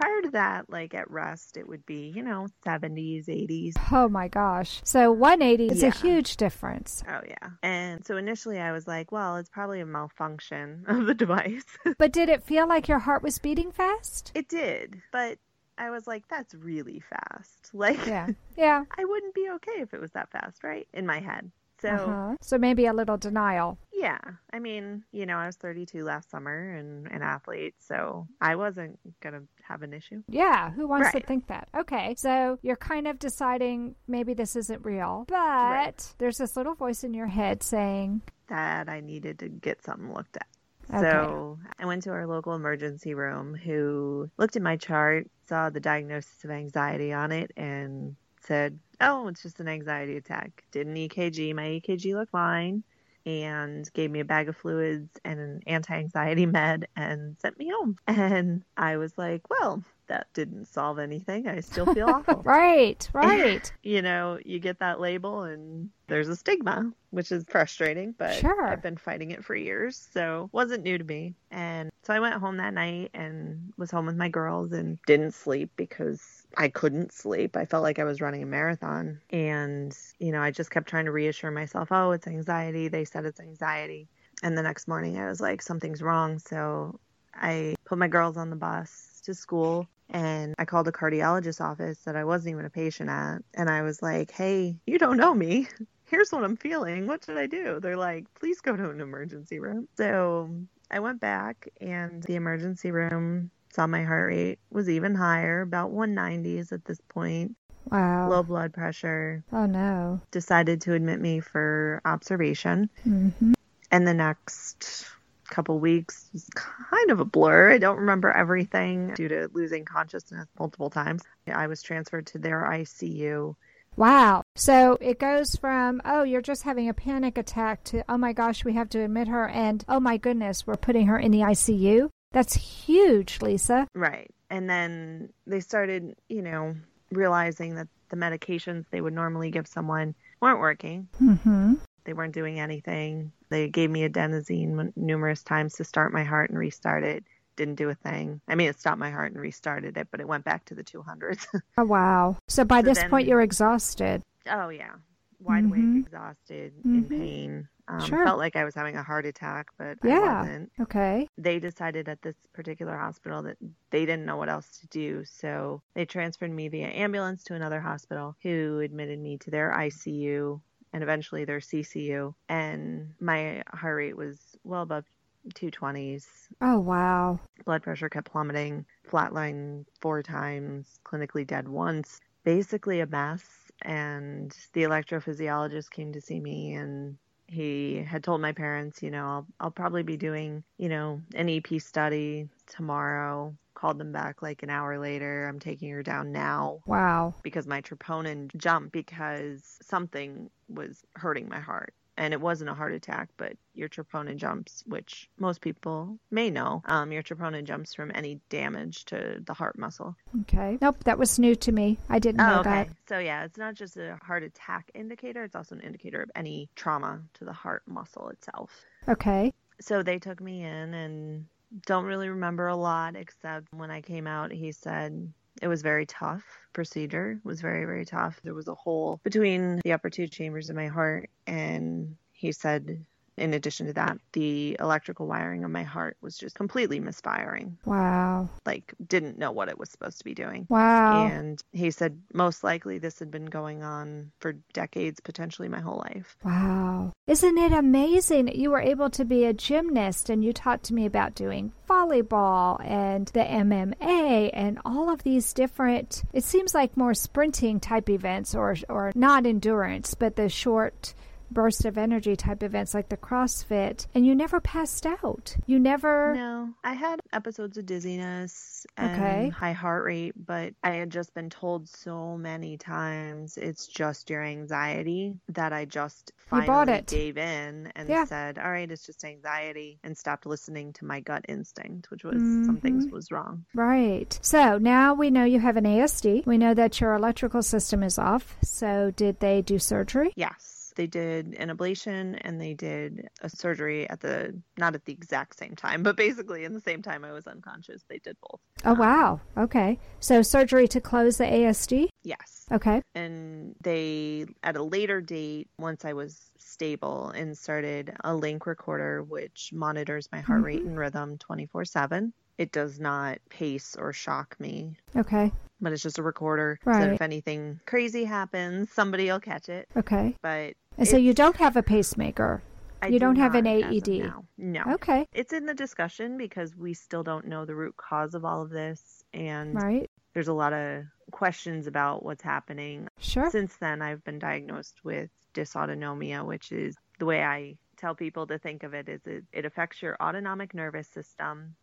prior 0.00 0.22
to 0.22 0.30
that, 0.30 0.70
like 0.70 0.94
at 0.94 1.10
rest, 1.10 1.56
it 1.56 1.68
would 1.68 1.84
be, 1.86 2.12
you 2.14 2.22
know, 2.22 2.46
70s, 2.64 3.26
80s. 3.28 3.72
Oh 3.92 4.08
my 4.08 4.28
gosh. 4.28 4.80
So 4.84 5.10
180 5.12 5.66
is 5.74 5.82
Yeah. 5.82 5.88
a 5.88 5.90
huge 5.90 6.36
difference. 6.36 7.02
Oh, 7.08 7.20
yeah. 7.26 7.50
And 7.62 8.04
so 8.06 8.16
initially 8.16 8.58
I 8.60 8.72
was 8.72 8.86
like, 8.86 9.10
well, 9.12 9.36
it's 9.36 9.48
probably 9.48 9.80
a 9.80 9.86
malfunction 9.86 10.84
of 10.88 11.06
the 11.06 11.14
device. 11.14 11.64
But 11.98 12.12
did 12.12 12.28
it 12.28 12.44
feel 12.44 12.68
like 12.68 12.86
your 12.88 13.00
heart 13.00 13.22
was 13.22 13.38
beating 13.38 13.72
fast? 13.72 14.30
it 14.34 14.48
did, 14.48 15.00
but 15.12 15.38
I 15.76 15.90
was 15.90 16.06
like, 16.06 16.24
that's 16.28 16.54
really 16.54 17.00
fast. 17.00 17.70
Like, 17.74 18.06
Yeah. 18.06 18.28
Yeah. 18.56 18.84
I 18.96 19.04
wouldn't 19.04 19.34
be 19.34 19.48
okay 19.56 19.80
if 19.82 19.92
it 19.94 20.00
was 20.00 20.12
that 20.12 20.30
fast, 20.30 20.64
right? 20.64 20.86
In 20.94 21.06
my 21.06 21.20
head. 21.20 21.50
So, 21.80 21.88
Uh-huh. 21.88 22.34
So 22.40 22.58
maybe 22.58 22.86
a 22.86 22.92
little 22.92 23.16
denial. 23.16 23.78
yeah. 23.92 24.18
I 24.52 24.58
mean, 24.60 25.04
you 25.12 25.26
know, 25.26 25.36
I 25.36 25.46
was 25.46 25.56
32 25.56 26.02
last 26.04 26.30
summer 26.30 26.74
and 26.74 27.06
an 27.08 27.22
athlete, 27.22 27.74
so 27.78 28.26
I 28.40 28.56
wasn't 28.56 28.98
going 29.20 29.34
to 29.34 29.42
have 29.62 29.82
an 29.82 29.92
issue. 29.92 30.22
Yeah, 30.28 30.70
who 30.70 30.86
wants 30.88 31.12
to 31.12 31.20
think 31.20 31.46
that? 31.48 31.68
Okay, 31.76 32.14
so 32.16 32.58
you're 32.62 32.76
kind 32.76 33.06
of 33.06 33.18
deciding 33.18 33.94
maybe 34.06 34.34
this 34.34 34.56
isn't 34.56 34.84
real, 34.84 35.24
but 35.28 36.14
there's 36.18 36.38
this 36.38 36.56
little 36.56 36.74
voice 36.74 37.04
in 37.04 37.12
your 37.14 37.26
head 37.26 37.62
saying, 37.62 38.22
that 38.48 38.88
I 38.88 39.00
needed 39.00 39.38
to 39.40 39.48
get 39.48 39.84
something 39.84 40.12
looked 40.12 40.36
at. 40.36 40.46
Okay. 40.90 41.00
So 41.10 41.58
I 41.78 41.84
went 41.84 42.02
to 42.04 42.10
our 42.10 42.26
local 42.26 42.54
emergency 42.54 43.12
room 43.14 43.54
who 43.54 44.30
looked 44.38 44.56
at 44.56 44.62
my 44.62 44.76
chart, 44.76 45.28
saw 45.46 45.68
the 45.70 45.80
diagnosis 45.80 46.44
of 46.44 46.50
anxiety 46.50 47.12
on 47.12 47.30
it, 47.30 47.50
and 47.58 48.16
said, 48.48 48.78
Oh, 49.00 49.28
it's 49.28 49.42
just 49.42 49.60
an 49.60 49.68
anxiety 49.68 50.16
attack. 50.16 50.64
Did 50.72 50.88
an 50.88 50.94
EKG. 50.96 51.54
My 51.54 51.80
EKG 51.80 52.14
looked 52.14 52.32
fine 52.32 52.82
and 53.26 53.88
gave 53.92 54.10
me 54.10 54.20
a 54.20 54.24
bag 54.24 54.48
of 54.48 54.56
fluids 54.56 55.10
and 55.24 55.38
an 55.38 55.60
anti 55.66 55.94
anxiety 55.94 56.46
med 56.58 56.88
and 56.96 57.36
sent 57.40 57.58
me 57.58 57.70
home. 57.72 57.96
And 58.08 58.64
I 58.76 58.96
was 58.96 59.16
like, 59.16 59.42
Well, 59.50 59.84
that 60.08 60.26
didn't 60.34 60.66
solve 60.66 60.98
anything. 60.98 61.46
I 61.46 61.60
still 61.60 61.92
feel 61.94 62.08
awful. 62.14 62.42
Right, 62.44 63.08
right. 63.12 63.70
you 63.82 64.02
know, 64.02 64.38
you 64.44 64.58
get 64.58 64.78
that 64.80 65.00
label 65.00 65.42
and 65.42 65.90
there's 66.06 66.28
a 66.30 66.36
stigma, 66.36 66.90
which 67.10 67.30
is 67.30 67.44
frustrating, 67.48 68.14
but 68.16 68.34
Sure. 68.34 68.66
I've 68.66 68.82
been 68.82 68.96
fighting 68.96 69.30
it 69.30 69.44
for 69.44 69.54
years, 69.54 70.08
so 70.12 70.48
wasn't 70.52 70.82
new 70.82 70.96
to 70.98 71.04
me. 71.04 71.34
And 71.50 71.90
so 72.08 72.14
I 72.14 72.20
went 72.20 72.36
home 72.36 72.56
that 72.56 72.72
night 72.72 73.10
and 73.12 73.70
was 73.76 73.90
home 73.90 74.06
with 74.06 74.16
my 74.16 74.30
girls 74.30 74.72
and 74.72 74.98
didn't 75.06 75.34
sleep 75.34 75.70
because 75.76 76.46
I 76.56 76.68
couldn't 76.68 77.12
sleep. 77.12 77.54
I 77.54 77.66
felt 77.66 77.82
like 77.82 77.98
I 77.98 78.04
was 78.04 78.22
running 78.22 78.42
a 78.42 78.46
marathon. 78.46 79.20
And, 79.28 79.94
you 80.18 80.32
know, 80.32 80.40
I 80.40 80.50
just 80.50 80.70
kept 80.70 80.88
trying 80.88 81.04
to 81.04 81.12
reassure 81.12 81.50
myself, 81.50 81.92
oh, 81.92 82.12
it's 82.12 82.26
anxiety. 82.26 82.88
They 82.88 83.04
said 83.04 83.26
it's 83.26 83.40
anxiety. 83.40 84.08
And 84.42 84.56
the 84.56 84.62
next 84.62 84.88
morning 84.88 85.18
I 85.18 85.28
was 85.28 85.42
like, 85.42 85.60
something's 85.60 86.00
wrong. 86.00 86.38
So 86.38 86.98
I 87.34 87.74
put 87.84 87.98
my 87.98 88.08
girls 88.08 88.38
on 88.38 88.48
the 88.48 88.56
bus 88.56 89.20
to 89.26 89.34
school 89.34 89.86
and 90.08 90.54
I 90.58 90.64
called 90.64 90.88
a 90.88 90.92
cardiologist 90.92 91.60
office 91.60 91.98
that 92.06 92.16
I 92.16 92.24
wasn't 92.24 92.54
even 92.54 92.64
a 92.64 92.70
patient 92.70 93.10
at. 93.10 93.40
And 93.52 93.68
I 93.68 93.82
was 93.82 94.00
like, 94.00 94.30
hey, 94.30 94.78
you 94.86 94.98
don't 94.98 95.18
know 95.18 95.34
me. 95.34 95.68
Here's 96.06 96.32
what 96.32 96.42
I'm 96.42 96.56
feeling. 96.56 97.06
What 97.06 97.26
should 97.26 97.36
I 97.36 97.46
do? 97.46 97.80
They're 97.80 97.98
like, 97.98 98.24
please 98.32 98.62
go 98.62 98.74
to 98.74 98.88
an 98.88 99.02
emergency 99.02 99.58
room. 99.58 99.88
So 99.98 100.48
I 100.90 101.00
went 101.00 101.20
back, 101.20 101.68
and 101.80 102.22
the 102.22 102.34
emergency 102.36 102.90
room 102.90 103.50
saw 103.72 103.86
my 103.86 104.04
heart 104.04 104.28
rate 104.28 104.58
was 104.70 104.88
even 104.88 105.14
higher, 105.14 105.60
about 105.60 105.92
190s 105.92 106.72
at 106.72 106.84
this 106.84 107.00
point, 107.08 107.54
Wow. 107.90 108.28
low 108.30 108.42
blood 108.42 108.72
pressure, 108.72 109.44
oh 109.52 109.66
no. 109.66 110.20
decided 110.30 110.80
to 110.82 110.94
admit 110.94 111.20
me 111.20 111.40
for 111.40 112.00
observation. 112.04 112.88
Mm-hmm. 113.06 113.52
And 113.90 114.06
the 114.06 114.14
next 114.14 115.06
couple 115.50 115.78
weeks 115.78 116.28
was 116.34 116.46
kind 116.54 117.10
of 117.10 117.20
a 117.20 117.24
blur. 117.24 117.72
I 117.72 117.78
don't 117.78 117.98
remember 117.98 118.30
everything 118.30 119.14
due 119.14 119.28
to 119.28 119.48
losing 119.52 119.84
consciousness 119.86 120.46
multiple 120.58 120.90
times. 120.90 121.22
I 121.50 121.66
was 121.68 121.82
transferred 121.82 122.26
to 122.28 122.38
their 122.38 122.62
ICU. 122.70 123.54
Wow. 123.98 124.44
So 124.54 124.96
it 125.00 125.18
goes 125.18 125.56
from, 125.56 126.00
oh, 126.04 126.22
you're 126.22 126.40
just 126.40 126.62
having 126.62 126.88
a 126.88 126.94
panic 126.94 127.36
attack 127.36 127.82
to, 127.84 128.04
oh 128.08 128.16
my 128.16 128.32
gosh, 128.32 128.64
we 128.64 128.74
have 128.74 128.88
to 128.90 129.00
admit 129.00 129.26
her, 129.26 129.48
and 129.48 129.84
oh 129.88 129.98
my 129.98 130.18
goodness, 130.18 130.64
we're 130.64 130.76
putting 130.76 131.08
her 131.08 131.18
in 131.18 131.32
the 131.32 131.40
ICU. 131.40 132.08
That's 132.30 132.54
huge, 132.54 133.42
Lisa. 133.42 133.88
Right. 133.96 134.30
And 134.50 134.70
then 134.70 135.30
they 135.48 135.58
started, 135.58 136.14
you 136.28 136.42
know, 136.42 136.76
realizing 137.10 137.74
that 137.74 137.88
the 138.10 138.16
medications 138.16 138.84
they 138.90 139.00
would 139.00 139.14
normally 139.14 139.50
give 139.50 139.66
someone 139.66 140.14
weren't 140.40 140.60
working. 140.60 141.08
Mm-hmm. 141.20 141.74
They 142.04 142.12
weren't 142.12 142.34
doing 142.34 142.60
anything. 142.60 143.32
They 143.48 143.68
gave 143.68 143.90
me 143.90 144.08
adenosine 144.08 144.92
numerous 144.96 145.42
times 145.42 145.74
to 145.74 145.84
start 145.84 146.12
my 146.12 146.22
heart 146.22 146.50
and 146.50 146.58
restart 146.58 147.02
it. 147.02 147.24
Didn't 147.58 147.74
do 147.74 147.88
a 147.90 147.94
thing. 147.96 148.40
I 148.46 148.54
mean, 148.54 148.68
it 148.68 148.78
stopped 148.78 149.00
my 149.00 149.10
heart 149.10 149.32
and 149.32 149.40
restarted 149.40 149.96
it, 149.96 150.06
but 150.12 150.20
it 150.20 150.28
went 150.28 150.44
back 150.44 150.64
to 150.66 150.74
the 150.76 150.84
200s. 150.84 151.44
Oh, 151.76 151.84
wow. 151.84 152.36
So 152.46 152.64
by 152.64 152.78
So 152.80 152.82
this 152.86 152.98
then- 152.98 153.10
point, 153.10 153.26
you're 153.26 153.42
exhausted. 153.42 154.22
oh, 154.48 154.68
yeah. 154.68 154.92
Wide 155.40 155.64
Mhm. 155.64 155.68
awake, 155.96 156.06
exhausted, 156.06 156.72
in 156.84 157.04
Mhm. 157.04 157.08
pain. 157.08 157.68
Um, 157.88 158.00
Sure. 158.00 158.24
Felt 158.24 158.38
like 158.38 158.54
I 158.54 158.64
was 158.64 158.74
having 158.76 158.94
a 158.96 159.02
heart 159.02 159.26
attack, 159.26 159.68
but 159.76 159.98
Yeah. 160.04 160.18
I 160.20 160.40
wasn't. 160.42 160.72
Okay. 160.82 161.28
they 161.36 161.58
decided 161.58 162.08
at 162.08 162.22
this 162.22 162.36
particular 162.52 162.96
hospital 162.96 163.42
that 163.42 163.56
they 163.90 164.06
didn't 164.06 164.24
know 164.26 164.36
what 164.36 164.48
else 164.48 164.78
to 164.78 164.86
do. 164.88 165.24
So 165.24 165.82
they 165.94 166.04
transferred 166.04 166.50
me 166.52 166.68
via 166.68 166.88
ambulance 166.88 167.42
to 167.44 167.54
another 167.54 167.80
hospital 167.80 168.36
who 168.42 168.78
admitted 168.80 169.18
me 169.18 169.36
to 169.38 169.50
their 169.50 169.72
ICU 169.72 170.60
and 170.92 171.02
eventually 171.02 171.44
their 171.44 171.60
CCU. 171.60 172.34
And 172.48 173.14
my 173.20 173.62
heart 173.72 173.96
rate 173.96 174.16
was 174.16 174.56
well 174.64 174.82
above 174.82 175.04
220s. 175.54 176.26
Oh, 176.60 176.78
wow. 176.80 177.40
Blood 177.64 177.82
pressure 177.82 178.08
kept 178.08 178.30
plummeting, 178.30 178.86
flatline 179.10 179.84
four 180.00 180.22
times, 180.22 180.98
clinically 181.04 181.46
dead 181.46 181.68
once. 181.68 182.20
Basically 182.44 183.00
a 183.00 183.06
mess. 183.06 183.44
And 183.82 184.56
the 184.72 184.82
electrophysiologist 184.82 185.90
came 185.90 186.12
to 186.12 186.20
see 186.20 186.40
me 186.40 186.74
and 186.74 187.16
he 187.46 187.96
had 187.96 188.22
told 188.22 188.40
my 188.40 188.52
parents, 188.52 189.02
you 189.02 189.10
know, 189.10 189.24
I'll, 189.26 189.46
I'll 189.60 189.70
probably 189.70 190.02
be 190.02 190.16
doing, 190.16 190.62
you 190.76 190.88
know, 190.88 191.22
an 191.34 191.48
EP 191.48 191.80
study 191.80 192.48
tomorrow. 192.66 193.54
Called 193.74 193.98
them 193.98 194.10
back 194.12 194.42
like 194.42 194.62
an 194.64 194.70
hour 194.70 194.98
later. 194.98 195.46
I'm 195.46 195.60
taking 195.60 195.90
her 195.90 196.02
down 196.02 196.32
now 196.32 196.80
Wow. 196.84 197.34
because 197.42 197.66
my 197.66 197.80
troponin 197.80 198.54
jumped 198.56 198.90
because 198.92 199.78
something 199.82 200.50
was 200.68 201.04
hurting 201.14 201.48
my 201.48 201.60
heart. 201.60 201.94
And 202.18 202.34
it 202.34 202.40
wasn't 202.40 202.68
a 202.68 202.74
heart 202.74 202.92
attack, 202.94 203.28
but 203.36 203.52
your 203.74 203.88
troponin 203.88 204.36
jumps, 204.38 204.82
which 204.86 205.30
most 205.38 205.60
people 205.60 206.18
may 206.32 206.50
know. 206.50 206.82
Um, 206.84 207.12
your 207.12 207.22
troponin 207.22 207.62
jumps 207.64 207.94
from 207.94 208.10
any 208.12 208.40
damage 208.50 209.04
to 209.06 209.40
the 209.46 209.54
heart 209.54 209.78
muscle. 209.78 210.16
Okay. 210.40 210.78
Nope, 210.80 211.04
that 211.04 211.16
was 211.16 211.38
new 211.38 211.54
to 211.54 211.70
me. 211.70 211.96
I 212.08 212.18
didn't 212.18 212.38
know 212.38 212.56
Oh, 212.56 212.60
okay. 212.60 212.70
that. 212.70 212.88
So 213.08 213.18
yeah, 213.20 213.44
it's 213.44 213.56
not 213.56 213.74
just 213.74 213.96
a 213.96 214.18
heart 214.20 214.42
attack 214.42 214.90
indicator; 214.94 215.44
it's 215.44 215.54
also 215.54 215.76
an 215.76 215.80
indicator 215.80 216.20
of 216.20 216.30
any 216.34 216.68
trauma 216.74 217.20
to 217.34 217.44
the 217.44 217.52
heart 217.52 217.84
muscle 217.86 218.28
itself. 218.30 218.84
Okay. 219.08 219.52
So 219.80 220.02
they 220.02 220.18
took 220.18 220.40
me 220.40 220.64
in, 220.64 220.94
and 220.94 221.46
don't 221.86 222.04
really 222.04 222.28
remember 222.30 222.66
a 222.66 222.74
lot 222.76 223.14
except 223.14 223.72
when 223.72 223.92
I 223.92 224.00
came 224.00 224.26
out, 224.26 224.50
he 224.50 224.72
said 224.72 225.32
it 225.60 225.68
was 225.68 225.82
very 225.82 226.06
tough 226.06 226.44
procedure. 226.72 227.32
It 227.32 227.44
was 227.44 227.60
very 227.60 227.84
very 227.84 228.04
tough. 228.04 228.40
There 228.42 228.54
was 228.54 228.68
a 228.68 228.74
hole 228.74 229.20
between 229.24 229.80
the 229.84 229.92
upper 229.92 230.10
two 230.10 230.28
chambers 230.28 230.70
of 230.70 230.76
my 230.76 230.88
heart, 230.88 231.30
and 231.46 232.16
he 232.32 232.52
said 232.52 233.04
in 233.40 233.54
addition 233.54 233.86
to 233.86 233.92
that, 233.94 234.18
the 234.32 234.76
electrical 234.80 235.26
wiring 235.26 235.64
of 235.64 235.70
my 235.70 235.82
heart 235.82 236.16
was 236.20 236.36
just 236.36 236.54
completely 236.54 237.00
misfiring. 237.00 237.78
Wow. 237.84 238.48
Like, 238.66 238.94
didn't 239.06 239.38
know 239.38 239.52
what 239.52 239.68
it 239.68 239.78
was 239.78 239.90
supposed 239.90 240.18
to 240.18 240.24
be 240.24 240.34
doing. 240.34 240.66
Wow. 240.68 241.26
And 241.26 241.62
he 241.72 241.90
said 241.90 242.20
most 242.32 242.64
likely 242.64 242.98
this 242.98 243.18
had 243.18 243.30
been 243.30 243.46
going 243.46 243.82
on 243.82 244.32
for 244.40 244.52
decades, 244.72 245.20
potentially 245.20 245.68
my 245.68 245.80
whole 245.80 245.98
life. 245.98 246.36
Wow. 246.44 247.12
Isn't 247.26 247.58
it 247.58 247.72
amazing 247.72 248.46
that 248.46 248.56
you 248.56 248.70
were 248.70 248.80
able 248.80 249.10
to 249.10 249.24
be 249.24 249.44
a 249.44 249.52
gymnast 249.52 250.30
and 250.30 250.44
you 250.44 250.52
talked 250.52 250.84
to 250.84 250.94
me 250.94 251.06
about 251.06 251.34
doing 251.34 251.72
volleyball 251.88 252.84
and 252.84 253.28
the 253.28 253.40
MMA 253.40 254.50
and 254.52 254.78
all 254.84 255.10
of 255.10 255.22
these 255.22 255.52
different 255.52 256.22
it 256.32 256.44
seems 256.44 256.74
like 256.74 256.96
more 256.96 257.14
sprinting 257.14 257.80
type 257.80 258.10
events 258.10 258.54
or 258.54 258.76
or 258.88 259.12
not 259.14 259.46
endurance 259.46 260.14
but 260.14 260.36
the 260.36 260.48
short 260.48 261.14
burst 261.50 261.84
of 261.84 261.96
energy 261.98 262.36
type 262.36 262.62
events 262.62 262.94
like 262.94 263.08
the 263.08 263.16
CrossFit, 263.16 264.06
and 264.14 264.26
you 264.26 264.34
never 264.34 264.60
passed 264.60 265.06
out. 265.06 265.56
You 265.66 265.78
never. 265.78 266.34
No, 266.34 266.74
I 266.84 266.94
had 266.94 267.20
episodes 267.32 267.78
of 267.78 267.86
dizziness 267.86 268.86
and 268.96 269.10
Okay. 269.12 269.48
high 269.48 269.72
heart 269.72 270.04
rate, 270.04 270.34
but 270.36 270.74
I 270.82 270.90
had 270.92 271.10
just 271.10 271.34
been 271.34 271.50
told 271.50 271.88
so 271.88 272.36
many 272.36 272.76
times 272.76 273.56
it's 273.56 273.86
just 273.86 274.30
your 274.30 274.42
anxiety 274.44 275.34
that 275.48 275.72
I 275.72 275.84
just 275.84 276.32
finally 276.36 276.66
bought 276.66 276.88
it. 276.88 277.06
gave 277.06 277.38
in 277.38 277.92
and 277.96 278.08
Yeah. 278.08 278.24
said, 278.24 278.58
"All 278.58 278.70
right, 278.70 278.90
it's 278.90 279.06
just 279.06 279.24
anxiety," 279.24 279.98
and 280.04 280.16
stopped 280.16 280.46
listening 280.46 280.92
to 280.94 281.04
my 281.04 281.20
gut 281.20 281.44
instinct, 281.48 282.10
which 282.10 282.24
was 282.24 282.42
Mm-hmm. 282.42 283.08
was 283.10 283.30
wrong. 283.30 283.64
Right. 283.74 284.38
So 284.42 284.78
now 284.78 285.14
we 285.14 285.30
know 285.30 285.44
you 285.44 285.60
have 285.60 285.76
an 285.76 285.84
ASD. 285.86 286.42
We 286.46 286.58
know 286.58 286.74
that 286.74 287.00
your 287.00 287.14
electrical 287.14 287.62
system 287.62 288.02
is 288.02 288.18
off. 288.18 288.56
So 288.62 289.10
did 289.12 289.40
they 289.40 289.62
do 289.62 289.78
surgery? 289.78 290.32
Yes. 290.36 290.74
They 290.98 291.06
did 291.06 291.54
an 291.54 291.68
ablation 291.74 292.36
and 292.42 292.60
they 292.60 292.74
did 292.74 293.28
a 293.40 293.48
surgery 293.48 294.10
at 294.10 294.20
the 294.20 294.60
not 294.76 294.96
at 294.96 295.04
the 295.04 295.12
exact 295.12 295.56
same 295.56 295.76
time, 295.76 296.02
but 296.02 296.16
basically 296.16 296.64
in 296.64 296.74
the 296.74 296.80
same 296.80 297.02
time 297.02 297.24
I 297.24 297.30
was 297.30 297.46
unconscious. 297.46 298.02
They 298.08 298.18
did 298.18 298.36
both. 298.42 298.60
Oh, 298.84 298.92
um, 298.92 298.98
wow. 298.98 299.40
Okay. 299.56 299.98
So 300.18 300.42
surgery 300.42 300.88
to 300.88 301.00
close 301.00 301.38
the 301.38 301.44
ASD? 301.44 302.08
Yes. 302.24 302.66
Okay. 302.72 303.00
and 303.14 303.74
they 303.80 304.44
at 304.62 304.76
a 304.76 304.82
later 304.82 305.22
date 305.22 305.68
once 305.78 306.04
i 306.04 306.12
was 306.12 306.50
stable 306.58 307.30
inserted 307.30 308.14
a 308.24 308.34
link 308.34 308.66
recorder 308.66 309.22
which 309.22 309.70
monitors 309.72 310.28
my 310.32 310.40
heart 310.40 310.62
rate 310.62 310.80
mm-hmm. 310.80 310.88
and 310.88 310.98
rhythm 310.98 311.38
24 311.38 311.86
7 311.86 312.30
it 312.58 312.70
does 312.72 313.00
not 313.00 313.38
pace 313.48 313.96
or 313.98 314.12
shock 314.12 314.54
me 314.60 314.96
Okay. 315.16 315.50
but 315.80 315.94
it's 315.94 316.02
just 316.02 316.18
a 316.18 316.22
recorder 316.22 316.78
so 316.84 316.90
Right. 316.90 317.12
if 317.12 317.22
anything 317.22 317.80
crazy 317.86 318.24
happens 318.24 318.92
somebody 318.92 319.26
will 319.30 319.40
catch 319.40 319.70
it 319.70 319.88
Okay. 319.96 320.36
but 320.42 320.74
And 320.98 321.06
so 321.08 321.16
you 321.16 321.32
don't 321.32 321.56
have 321.56 321.76
a 321.76 321.82
pacemaker. 321.82 322.62
I 323.00 323.06
you 323.06 323.12
do 323.12 323.18
don't 323.20 323.36
have 323.36 323.54
an 323.54 323.64
not 323.64 323.92
AED. 323.92 324.32
no 324.58 324.82
Okay. 324.94 325.26
it's 325.32 325.52
in 325.52 325.66
the 325.66 325.74
discussion 325.74 326.36
because 326.36 326.74
we 326.74 326.92
still 326.94 327.22
don't 327.22 327.46
know 327.46 327.64
the 327.64 327.74
root 327.76 327.96
cause 327.96 328.34
of 328.34 328.44
all 328.44 328.60
of 328.60 328.70
this 328.70 329.22
and 329.32 329.74
Right. 329.76 330.10
there's 330.34 330.48
a 330.48 330.52
lot 330.52 330.72
of 330.72 331.04
questions 331.30 331.86
about 331.86 332.24
what's 332.24 332.42
happening 332.42 333.06
Sure. 333.20 333.48
Since 333.50 333.76
then, 333.76 334.02
I've 334.02 334.24
been 334.24 334.40
diagnosed 334.40 335.04
with 335.04 335.30
dysautonomia, 335.54 336.44
which 336.44 336.72
is 336.72 336.96
the 337.20 337.24
way 337.26 337.42
I 337.44 337.76
tell 337.96 338.14
people 338.16 338.46
to 338.48 338.58
think 338.58 338.82
of 338.82 338.94
it 338.94 339.08
is 339.08 339.20
it, 339.26 339.44
it 339.52 339.64
affects 339.64 340.02
your 340.02 340.16
autonomic 340.20 340.74
nervous 340.74 341.06
system 341.08 341.76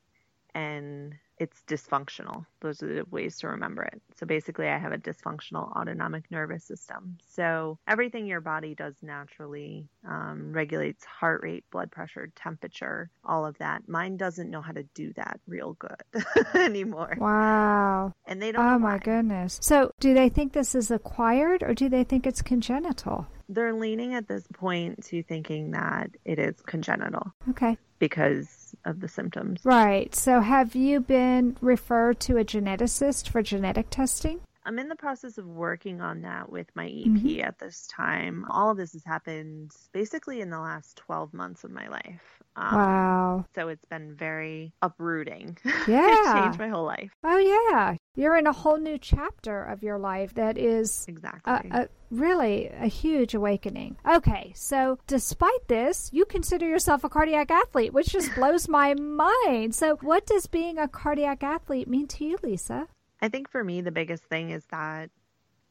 and 0.54 1.16
it's 1.38 1.62
dysfunctional. 1.68 2.46
Those 2.62 2.82
are 2.82 2.88
the 2.88 3.06
ways 3.12 3.38
to 3.40 3.48
remember 3.48 3.84
it. 3.84 4.02
So 4.18 4.26
basically, 4.26 4.68
I 4.68 4.78
have 4.78 4.94
a 4.94 4.98
dysfunctional 4.98 5.76
autonomic 5.76 6.32
nervous 6.32 6.64
system. 6.64 7.18
So 7.28 7.78
everything 7.88 8.26
your 8.26 8.42
body 8.42 8.74
does 8.76 8.96
naturally 9.02 9.88
um, 10.08 10.52
regulates 10.54 11.04
heart 11.06 11.42
rate, 11.44 11.66
blood 11.72 11.92
pressure, 11.92 12.30
temperature, 12.36 13.10
all 13.24 13.46
of 13.46 13.58
that. 13.58 13.88
Mine 13.88 14.18
doesn't 14.18 14.50
know 14.50 14.62
how 14.62 14.72
to 14.72 14.84
do 14.96 15.12
that 15.14 15.40
real 15.48 15.74
good 15.74 16.24
anymore. 16.56 17.16
Wow. 17.20 18.14
And 18.26 18.42
they 18.42 18.52
don't 18.52 18.66
Oh 18.66 18.80
my 18.80 18.98
goodness. 18.98 19.60
So 19.62 19.92
do 20.00 20.14
they 20.14 20.30
think 20.30 20.54
this 20.54 20.74
is 20.76 20.90
acquired 20.92 21.64
or 21.64 21.74
do 21.74 21.90
they 21.90 22.04
think 22.04 22.26
it's 22.26 22.42
congenital? 22.42 23.28
They're 23.48 23.74
leaning 23.74 24.16
at 24.16 24.28
this 24.28 24.44
point 24.54 25.04
to 25.06 25.22
thinking 25.22 25.72
that 25.72 26.10
it 26.24 26.40
is 26.40 26.56
congenital 26.62 27.32
Okay. 27.50 27.78
because 28.00 28.65
of 28.86 29.02
the 29.02 29.08
symptoms. 29.08 29.62
Right. 29.64 30.14
So 30.16 30.42
have 30.42 30.76
you 30.76 31.00
been 31.00 31.58
referred 31.62 32.20
to 32.22 32.38
a 32.38 32.46
geneticist 32.46 33.28
for 33.30 33.42
genetic 33.42 33.90
testing? 33.90 34.40
I'm 34.66 34.80
in 34.80 34.90
the 34.90 34.96
process 34.96 35.38
of 35.38 35.46
working 35.46 36.02
on 36.02 36.22
that 36.22 36.52
with 36.52 36.68
my 36.76 36.88
EP 36.88 37.06
Mm-hmm. 37.06 37.42
at 37.42 37.60
this 37.60 37.88
time. 37.88 38.46
All 38.50 38.72
of 38.72 38.78
this 38.78 38.94
has 38.94 39.04
happened 39.04 39.72
basically 39.94 40.42
in 40.42 40.50
the 40.50 40.60
last 40.60 40.98
12 40.98 41.34
months 41.34 41.64
of 41.64 41.72
my 41.72 41.88
life. 41.88 42.42
Um, 42.56 42.76
Wow. 42.76 43.46
So 43.54 43.68
it's 43.68 43.86
been 43.86 44.16
very 44.16 44.74
uprooting. 44.82 45.58
Yeah. 45.88 46.40
it 46.40 46.44
changed 46.44 46.60
my 46.60 46.70
whole 46.70 46.86
life. 46.86 47.12
Oh, 47.24 47.38
yeah. 47.38 47.96
You're 48.16 48.38
in 48.38 48.48
a 48.48 48.54
whole 48.54 48.78
new 48.78 48.98
chapter 48.98 49.64
of 49.64 49.84
your 49.84 50.00
life 50.00 50.34
that 50.36 50.58
is 50.58 51.06
Exactly. 51.08 51.70
a, 51.72 51.82
a, 51.84 51.88
really 52.10 52.68
a 52.68 52.88
huge 52.88 53.34
awakening. 53.36 53.98
Okay, 54.10 54.54
so 54.56 54.98
despite 55.06 55.68
this, 55.68 56.10
you 56.14 56.24
consider 56.26 56.66
yourself 56.68 57.04
a 57.04 57.10
cardiac 57.10 57.52
athlete, 57.52 57.94
which 57.94 58.08
just 58.08 58.34
blows 58.36 58.68
my 58.70 58.94
mind. 58.94 59.76
So, 59.76 59.98
what 60.02 60.26
does 60.26 60.48
being 60.48 60.78
a 60.80 60.88
cardiac 60.88 61.44
athlete 61.44 61.88
mean 61.90 62.08
to 62.08 62.26
you, 62.26 62.38
Lisa? 62.42 62.88
I 63.22 63.30
think 63.30 63.50
for 63.50 63.64
me, 63.64 63.82
the 63.82 63.92
biggest 63.92 64.24
thing 64.26 64.52
is 64.52 64.66
that 64.68 65.10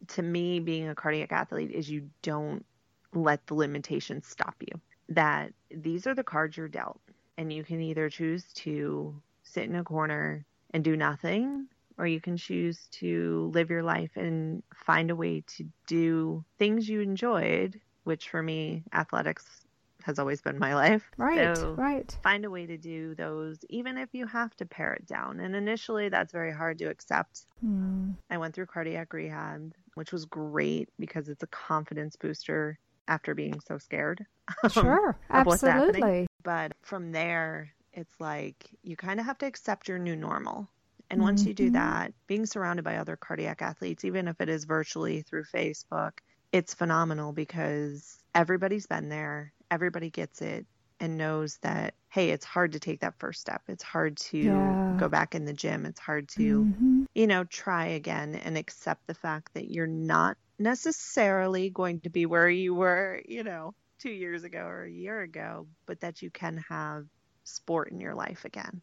to 0.09 0.23
me, 0.23 0.61
being 0.61 0.89
a 0.89 0.95
cardiac 0.95 1.33
athlete 1.33 1.71
is 1.71 1.91
you 1.91 2.11
don't 2.23 2.65
let 3.13 3.47
the 3.47 3.55
limitations 3.55 4.27
stop 4.27 4.55
you. 4.61 4.81
That 5.09 5.53
these 5.71 6.07
are 6.07 6.15
the 6.15 6.25
cards 6.25 6.57
you're 6.57 6.69
dealt, 6.69 7.01
and 7.39 7.53
you 7.53 7.65
can 7.65 7.81
either 7.81 8.11
choose 8.11 8.45
to 8.55 9.21
sit 9.43 9.65
in 9.65 9.77
a 9.77 9.85
corner 9.85 10.45
and 10.73 10.83
do 10.83 10.97
nothing, 10.97 11.69
or 11.99 12.07
you 12.07 12.21
can 12.21 12.37
choose 12.37 12.89
to 12.93 13.51
live 13.55 13.71
your 13.71 13.83
life 13.83 14.11
and 14.17 14.63
find 14.75 15.11
a 15.11 15.17
way 15.17 15.43
to 15.57 15.65
do 15.87 16.45
things 16.59 16.89
you 16.89 17.01
enjoyed, 17.01 17.81
which 18.05 18.29
for 18.29 18.43
me, 18.43 18.83
athletics 18.93 19.64
has 20.05 20.19
always 20.19 20.41
been 20.41 20.59
my 20.59 20.75
life. 20.75 21.11
Right, 21.17 21.57
So 21.57 21.75
right. 21.77 22.19
find 22.23 22.45
a 22.45 22.51
way 22.51 22.67
to 22.67 22.77
do 22.77 23.15
those, 23.15 23.59
even 23.71 23.99
if 23.99 24.15
you 24.15 24.27
have 24.27 24.55
to 24.57 24.67
pare 24.67 24.95
it 24.95 25.07
down. 25.07 25.41
And 25.41 25.57
initially, 25.57 26.09
that's 26.09 26.33
very 26.33 26.53
hard 26.53 26.79
to 26.79 26.87
accept. 26.87 27.47
Hmm. 27.61 28.11
I 28.31 28.39
went 28.39 28.55
through 28.55 28.67
cardiac 28.67 29.13
rehab, 29.13 29.73
which 29.95 30.13
was 30.13 30.25
great 30.25 30.89
because 30.99 31.29
it's 31.29 31.43
a 31.43 31.49
confidence 31.49 32.17
booster 32.17 32.79
after 33.09 33.35
being 33.35 33.61
so 33.61 33.79
scared. 33.79 34.25
Sure, 34.71 35.17
what's 35.29 35.63
happening. 35.63 36.03
absolutely. 36.03 36.27
But 36.43 36.73
from 36.83 37.13
there, 37.13 37.71
it's 37.93 38.21
like 38.21 38.69
you 38.83 38.97
kind 38.97 39.21
of 39.21 39.27
have 39.27 39.39
to 39.39 39.47
accept 39.47 39.89
your 39.89 39.99
new 39.99 40.17
normal. 40.17 40.69
And 41.11 41.21
once 41.23 41.47
you 41.47 41.55
do 41.55 41.71
Mhm. 41.71 41.73
that, 41.73 42.15
being 42.27 42.47
surrounded 42.47 42.83
by 42.85 42.97
other 42.97 43.17
cardiac 43.17 43.63
athletes, 43.63 44.05
even 44.05 44.27
if 44.29 44.41
it 44.41 44.49
is 44.49 44.65
virtually 44.65 45.23
through 45.23 45.45
Facebook, 45.45 46.19
it's 46.55 46.75
phenomenal 46.75 47.35
because 47.35 48.19
everybody's 48.35 48.87
been 48.87 49.11
there, 49.11 49.55
everybody 49.71 50.11
gets 50.11 50.43
it, 50.43 50.67
and 51.01 51.19
knows 51.19 51.59
that, 51.63 51.97
hey, 52.13 52.31
it's 52.31 52.47
hard 52.47 52.73
to 52.75 52.81
take 52.81 53.03
that 53.03 53.19
first 53.21 53.43
step. 53.43 53.63
It's 53.69 53.85
hard 53.85 54.19
to 54.19 54.81
Yeah. 54.81 54.99
go 54.99 55.11
back 55.11 55.35
in 55.37 55.47
the 55.47 55.55
gym. 55.55 55.87
It's 55.87 56.01
hard 56.01 56.31
to 56.31 56.69
Mhm. 56.77 57.07
you 57.15 57.27
know, 57.29 57.45
try 57.45 57.87
again 57.87 58.35
and 58.37 58.59
accept 58.59 59.03
the 59.09 59.15
fact 59.15 59.51
that 59.55 59.71
you're 59.71 59.87
not 59.87 60.37
necessarily 60.59 61.71
going 61.71 62.01
to 62.03 62.11
be 62.11 62.27
where 62.27 62.49
you 62.51 62.75
were, 62.75 63.23
you 63.29 63.45
know, 63.45 63.73
two 64.01 64.11
years 64.11 64.45
ago 64.45 64.61
or 64.67 64.85
a 64.85 64.93
year 64.93 65.21
ago, 65.23 65.69
but 65.87 66.01
that 66.01 66.23
you 66.23 66.31
can 66.31 66.65
have 66.69 67.07
sport 67.45 67.93
in 67.93 68.01
your 68.01 68.17
life 68.17 68.45
again. 68.45 68.83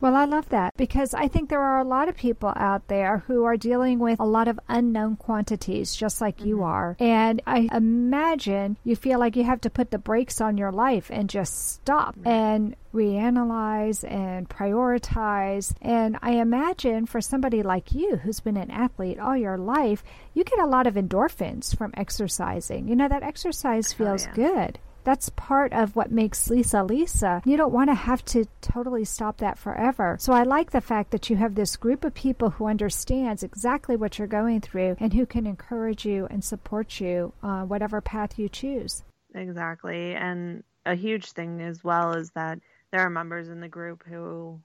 Well, 0.00 0.16
I 0.16 0.24
love 0.24 0.48
that 0.48 0.74
because 0.78 1.12
I 1.12 1.28
think 1.28 1.50
there 1.50 1.60
are 1.60 1.78
a 1.78 1.84
lot 1.84 2.08
of 2.08 2.16
people 2.16 2.52
out 2.56 2.88
there 2.88 3.18
who 3.26 3.44
are 3.44 3.58
dealing 3.58 3.98
with 3.98 4.18
a 4.18 4.24
lot 4.24 4.48
of 4.48 4.58
unknown 4.66 5.16
quantities, 5.16 5.94
just 5.94 6.22
like 6.22 6.42
you 6.42 6.56
mm-hmm. 6.56 6.64
are. 6.64 6.96
And 6.98 7.42
I 7.46 7.68
imagine 7.70 8.78
you 8.82 8.96
feel 8.96 9.18
like 9.18 9.36
you 9.36 9.44
have 9.44 9.60
to 9.62 9.70
put 9.70 9.90
the 9.90 9.98
brakes 9.98 10.40
on 10.40 10.56
your 10.56 10.72
life 10.72 11.10
and 11.10 11.28
just 11.28 11.74
stop 11.74 12.16
and 12.24 12.76
reanalyze 12.94 14.10
and 14.10 14.48
prioritize. 14.48 15.74
And 15.82 16.18
I 16.22 16.32
imagine 16.32 17.04
for 17.04 17.20
somebody 17.20 17.62
like 17.62 17.92
you 17.92 18.16
who's 18.16 18.40
been 18.40 18.56
an 18.56 18.70
athlete 18.70 19.18
all 19.18 19.36
your 19.36 19.58
life, 19.58 20.02
you 20.32 20.44
get 20.44 20.60
a 20.60 20.66
lot 20.66 20.86
of 20.86 20.94
endorphins 20.94 21.76
from 21.76 21.92
exercising. 21.94 22.88
You 22.88 22.96
know, 22.96 23.08
that 23.08 23.22
exercise 23.22 23.92
oh, 23.92 23.96
feels 23.96 24.24
yeah. 24.24 24.32
good. 24.34 24.78
That's 25.04 25.28
part 25.30 25.72
of 25.72 25.96
what 25.96 26.10
makes 26.10 26.50
Lisa 26.50 26.82
Lisa. 26.82 27.42
You 27.44 27.56
don't 27.56 27.72
want 27.72 27.90
to 27.90 27.94
have 27.94 28.24
to 28.26 28.46
totally 28.60 29.04
stop 29.04 29.38
that 29.38 29.58
forever. 29.58 30.16
So 30.20 30.32
I 30.32 30.42
like 30.42 30.70
the 30.70 30.80
fact 30.80 31.10
that 31.10 31.30
you 31.30 31.36
have 31.36 31.54
this 31.54 31.76
group 31.76 32.04
of 32.04 32.14
people 32.14 32.50
who 32.50 32.66
understands 32.66 33.42
exactly 33.42 33.96
what 33.96 34.18
you're 34.18 34.28
going 34.28 34.60
through 34.60 34.96
and 35.00 35.12
who 35.12 35.26
can 35.26 35.46
encourage 35.46 36.04
you 36.04 36.26
and 36.30 36.44
support 36.44 37.00
you 37.00 37.32
on 37.42 37.68
whatever 37.68 38.00
path 38.00 38.38
you 38.38 38.48
choose. 38.48 39.02
Exactly. 39.34 40.14
And 40.14 40.64
a 40.86 40.94
huge 40.94 41.32
thing 41.32 41.60
as 41.60 41.84
well 41.84 42.14
is 42.14 42.30
that 42.30 42.58
there 42.90 43.00
are 43.00 43.10
members 43.10 43.48
in 43.48 43.60
the 43.60 43.68
group 43.68 44.02
who 44.04 44.60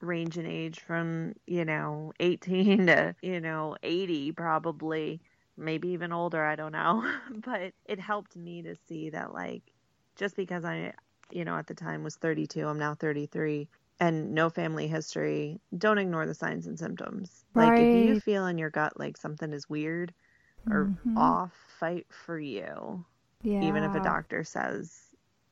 range 0.00 0.36
in 0.36 0.46
age 0.46 0.80
from, 0.80 1.34
you 1.46 1.64
know, 1.64 2.12
18 2.20 2.86
to, 2.86 3.14
you 3.22 3.40
know, 3.40 3.76
80 3.82 4.32
probably, 4.32 5.20
maybe 5.56 5.88
even 5.90 6.12
older, 6.12 6.44
I 6.44 6.56
don't 6.56 6.72
know. 6.72 7.02
but 7.44 7.72
it 7.86 8.00
helped 8.00 8.36
me 8.36 8.62
to 8.62 8.74
see 8.76 9.10
that 9.10 9.32
like 9.32 9.62
just 10.16 10.36
because 10.36 10.64
I, 10.64 10.94
you 11.30 11.44
know, 11.44 11.56
at 11.56 11.66
the 11.66 11.74
time 11.74 12.02
was 12.04 12.16
32, 12.16 12.66
I'm 12.66 12.78
now 12.78 12.94
33, 12.94 13.68
and 14.00 14.34
no 14.34 14.50
family 14.50 14.88
history, 14.88 15.60
don't 15.76 15.98
ignore 15.98 16.26
the 16.26 16.34
signs 16.34 16.66
and 16.66 16.78
symptoms. 16.78 17.44
Like 17.54 17.78
if 17.80 17.92
you 17.92 18.16
feel 18.16 18.46
in 18.46 18.58
your 18.58 18.70
gut 18.70 18.98
like 18.98 19.16
something 19.16 19.52
is 19.52 19.68
weird 19.68 20.14
or 20.70 20.92
Mhm. 20.94 21.14
off, 21.16 21.54
fight 21.80 22.06
for 22.12 22.38
you. 22.38 23.06
Yeah. 23.42 23.60
Even 23.60 23.84
if 23.84 23.94
a 23.94 24.00
doctor 24.00 24.44
says 24.44 25.03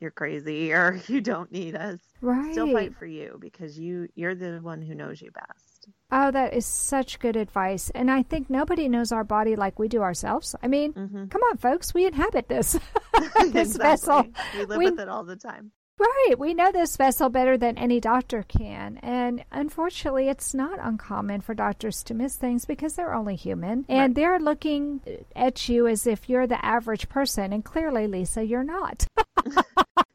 you're 0.02 0.11
crazy 0.11 0.73
or 0.73 1.00
you 1.09 1.21
don't 1.23 1.50
need 1.52 1.75
us, 1.76 2.00
Right. 2.21 2.52
still 2.52 2.71
fight 2.73 2.94
for 2.99 3.06
you 3.06 3.38
because 3.40 3.78
you 3.78 4.09
you're 4.14 4.35
the 4.35 4.59
one 4.61 4.82
who 4.82 4.94
knows 4.94 5.23
you 5.23 5.30
best. 5.30 5.88
Oh, 6.11 6.30
that 6.30 6.52
is 6.54 6.66
such 6.66 7.18
good 7.18 7.37
advice. 7.37 7.90
And 7.94 8.11
I 8.11 8.23
think 8.23 8.50
nobody 8.50 8.88
knows 8.88 9.12
our 9.12 9.25
body 9.25 9.56
like 9.56 9.78
we 9.78 9.88
do 9.88 10.02
ourselves. 10.02 10.54
I 10.62 10.68
mean, 10.68 10.92
Mhm. 10.92 11.30
come 11.30 11.40
on, 11.42 11.56
folks, 11.56 11.94
we 11.94 12.04
inhabit 12.06 12.49
this 12.49 12.78
this 13.52 13.76
vessel. 13.88 14.26
We 14.59 14.64
live 14.66 14.78
We- 14.78 14.90
with 14.90 15.00
it 15.00 15.09
all 15.09 15.25
the 15.25 15.37
time. 15.37 15.71
Right. 16.02 16.35
We 16.38 16.52
know 16.54 16.73
this 16.73 16.97
vessel 16.97 17.28
better 17.28 17.56
than 17.56 17.78
any 17.78 18.00
doctor 18.00 18.42
can. 18.42 18.99
And 19.02 19.44
unfortunately, 19.52 20.28
it's 20.28 20.52
not 20.52 20.78
uncommon 20.82 21.42
for 21.42 21.54
doctors 21.54 22.02
to 22.04 22.14
miss 22.14 22.35
things 22.37 22.64
because 22.64 22.94
they're 22.94 23.14
only 23.14 23.37
human. 23.37 23.85
And 23.88 24.00
Right. 24.11 24.14
they're 24.14 24.40
looking 24.40 25.00
at 25.37 25.68
you 25.68 25.87
as 25.87 26.06
if 26.06 26.28
you're 26.28 26.49
the 26.49 26.64
average 26.64 27.09
person. 27.09 27.52
And 27.52 27.64
clearly, 27.64 28.06
Lisa, 28.09 28.42
you're 28.44 28.64
not. 28.64 29.06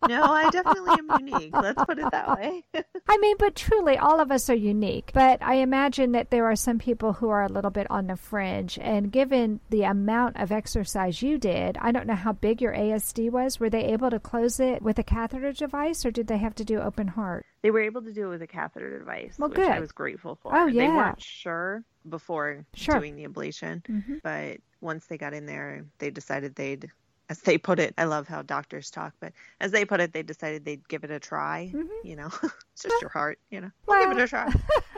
No, 0.08 0.24
I 0.24 0.50
definitely 0.52 0.94
am 1.00 1.10
unique. 1.20 1.54
Let's 1.54 1.84
put 1.84 2.00
it 2.00 2.10
that 2.12 2.38
way. 2.38 2.64
I 3.10 3.18
mean, 3.18 3.36
but 3.38 3.56
truly, 3.56 3.98
all 3.98 4.22
of 4.22 4.32
us 4.32 4.50
are 4.50 4.56
unique. 4.56 5.12
But 5.14 5.42
I 5.42 5.56
imagine 5.56 6.14
that 6.14 6.30
there 6.30 6.46
are 6.46 6.56
some 6.56 6.80
people 6.80 7.12
who 7.14 7.28
are 7.30 7.44
a 7.44 7.50
little 7.50 7.72
bit 7.72 7.88
on 7.92 8.08
the 8.08 8.16
fringe. 8.16 8.80
And 8.82 9.12
given 9.12 9.60
the 9.70 9.84
amount 9.84 10.38
of 10.40 10.52
exercise 10.52 11.22
you 11.22 11.38
did, 11.38 11.78
I 11.82 11.92
don't 11.92 12.08
know 12.08 12.16
how 12.16 12.32
big 12.32 12.62
your 12.62 12.74
ASD 12.74 13.30
was. 13.32 13.60
Were 13.60 13.70
they 13.70 13.84
able 13.86 14.10
to 14.10 14.20
close 14.20 14.62
it 14.62 14.82
with 14.82 14.98
a 14.98 15.04
catheter 15.04 15.52
device 15.52 15.77
or 15.78 16.12
did 16.12 16.28
they 16.28 16.38
have 16.38 16.56
to 16.56 16.66
do 16.66 16.80
open 16.80 17.08
heart? 17.08 17.46
they 17.64 17.72
were 17.72 17.82
able 17.82 18.02
to 18.02 18.14
do 18.14 18.28
it 18.28 18.30
with 18.30 18.42
a 18.42 18.48
catheter 18.48 18.98
device, 19.00 19.36
Well, 19.38 19.50
which 19.50 19.60
I 19.60 19.80
was 19.80 19.92
grateful 19.92 20.36
for. 20.42 20.56
Oh, 20.56 20.68
yeah. 20.68 20.84
They 20.84 20.88
weren't 20.96 21.22
sure 21.22 21.84
before 22.08 22.66
Sure. 22.76 22.96
doing 23.00 23.16
the 23.16 23.26
ablation, 23.28 23.82
Mhm. 23.84 24.22
but 24.24 24.58
once 24.80 25.06
they 25.08 25.18
got 25.18 25.34
in 25.34 25.46
there, 25.46 25.84
they 25.98 26.10
decided 26.12 26.56
they'd, 26.56 26.90
as 27.30 27.42
they 27.42 27.58
put 27.58 27.80
it, 27.80 27.94
I 27.98 28.06
love 28.06 28.28
how 28.28 28.42
doctors 28.44 28.90
talk, 28.90 29.14
but 29.20 29.34
as 29.60 29.72
they 29.72 29.84
put 29.86 30.00
it, 30.00 30.14
they 30.14 30.24
decided 30.24 30.64
they'd 30.66 30.88
give 30.88 31.04
it 31.04 31.12
a 31.12 31.20
try. 31.20 31.72
Mhm. 31.74 31.88
You 32.04 32.16
know, 32.16 32.28
it's 32.74 32.84
just 32.84 33.02
your 33.02 33.10
heart. 33.10 33.40
You 33.50 33.62
know, 33.62 33.72
we'll 33.86 34.02
give 34.08 34.18
it 34.18 34.24
a 34.24 34.28
try. 34.28 34.48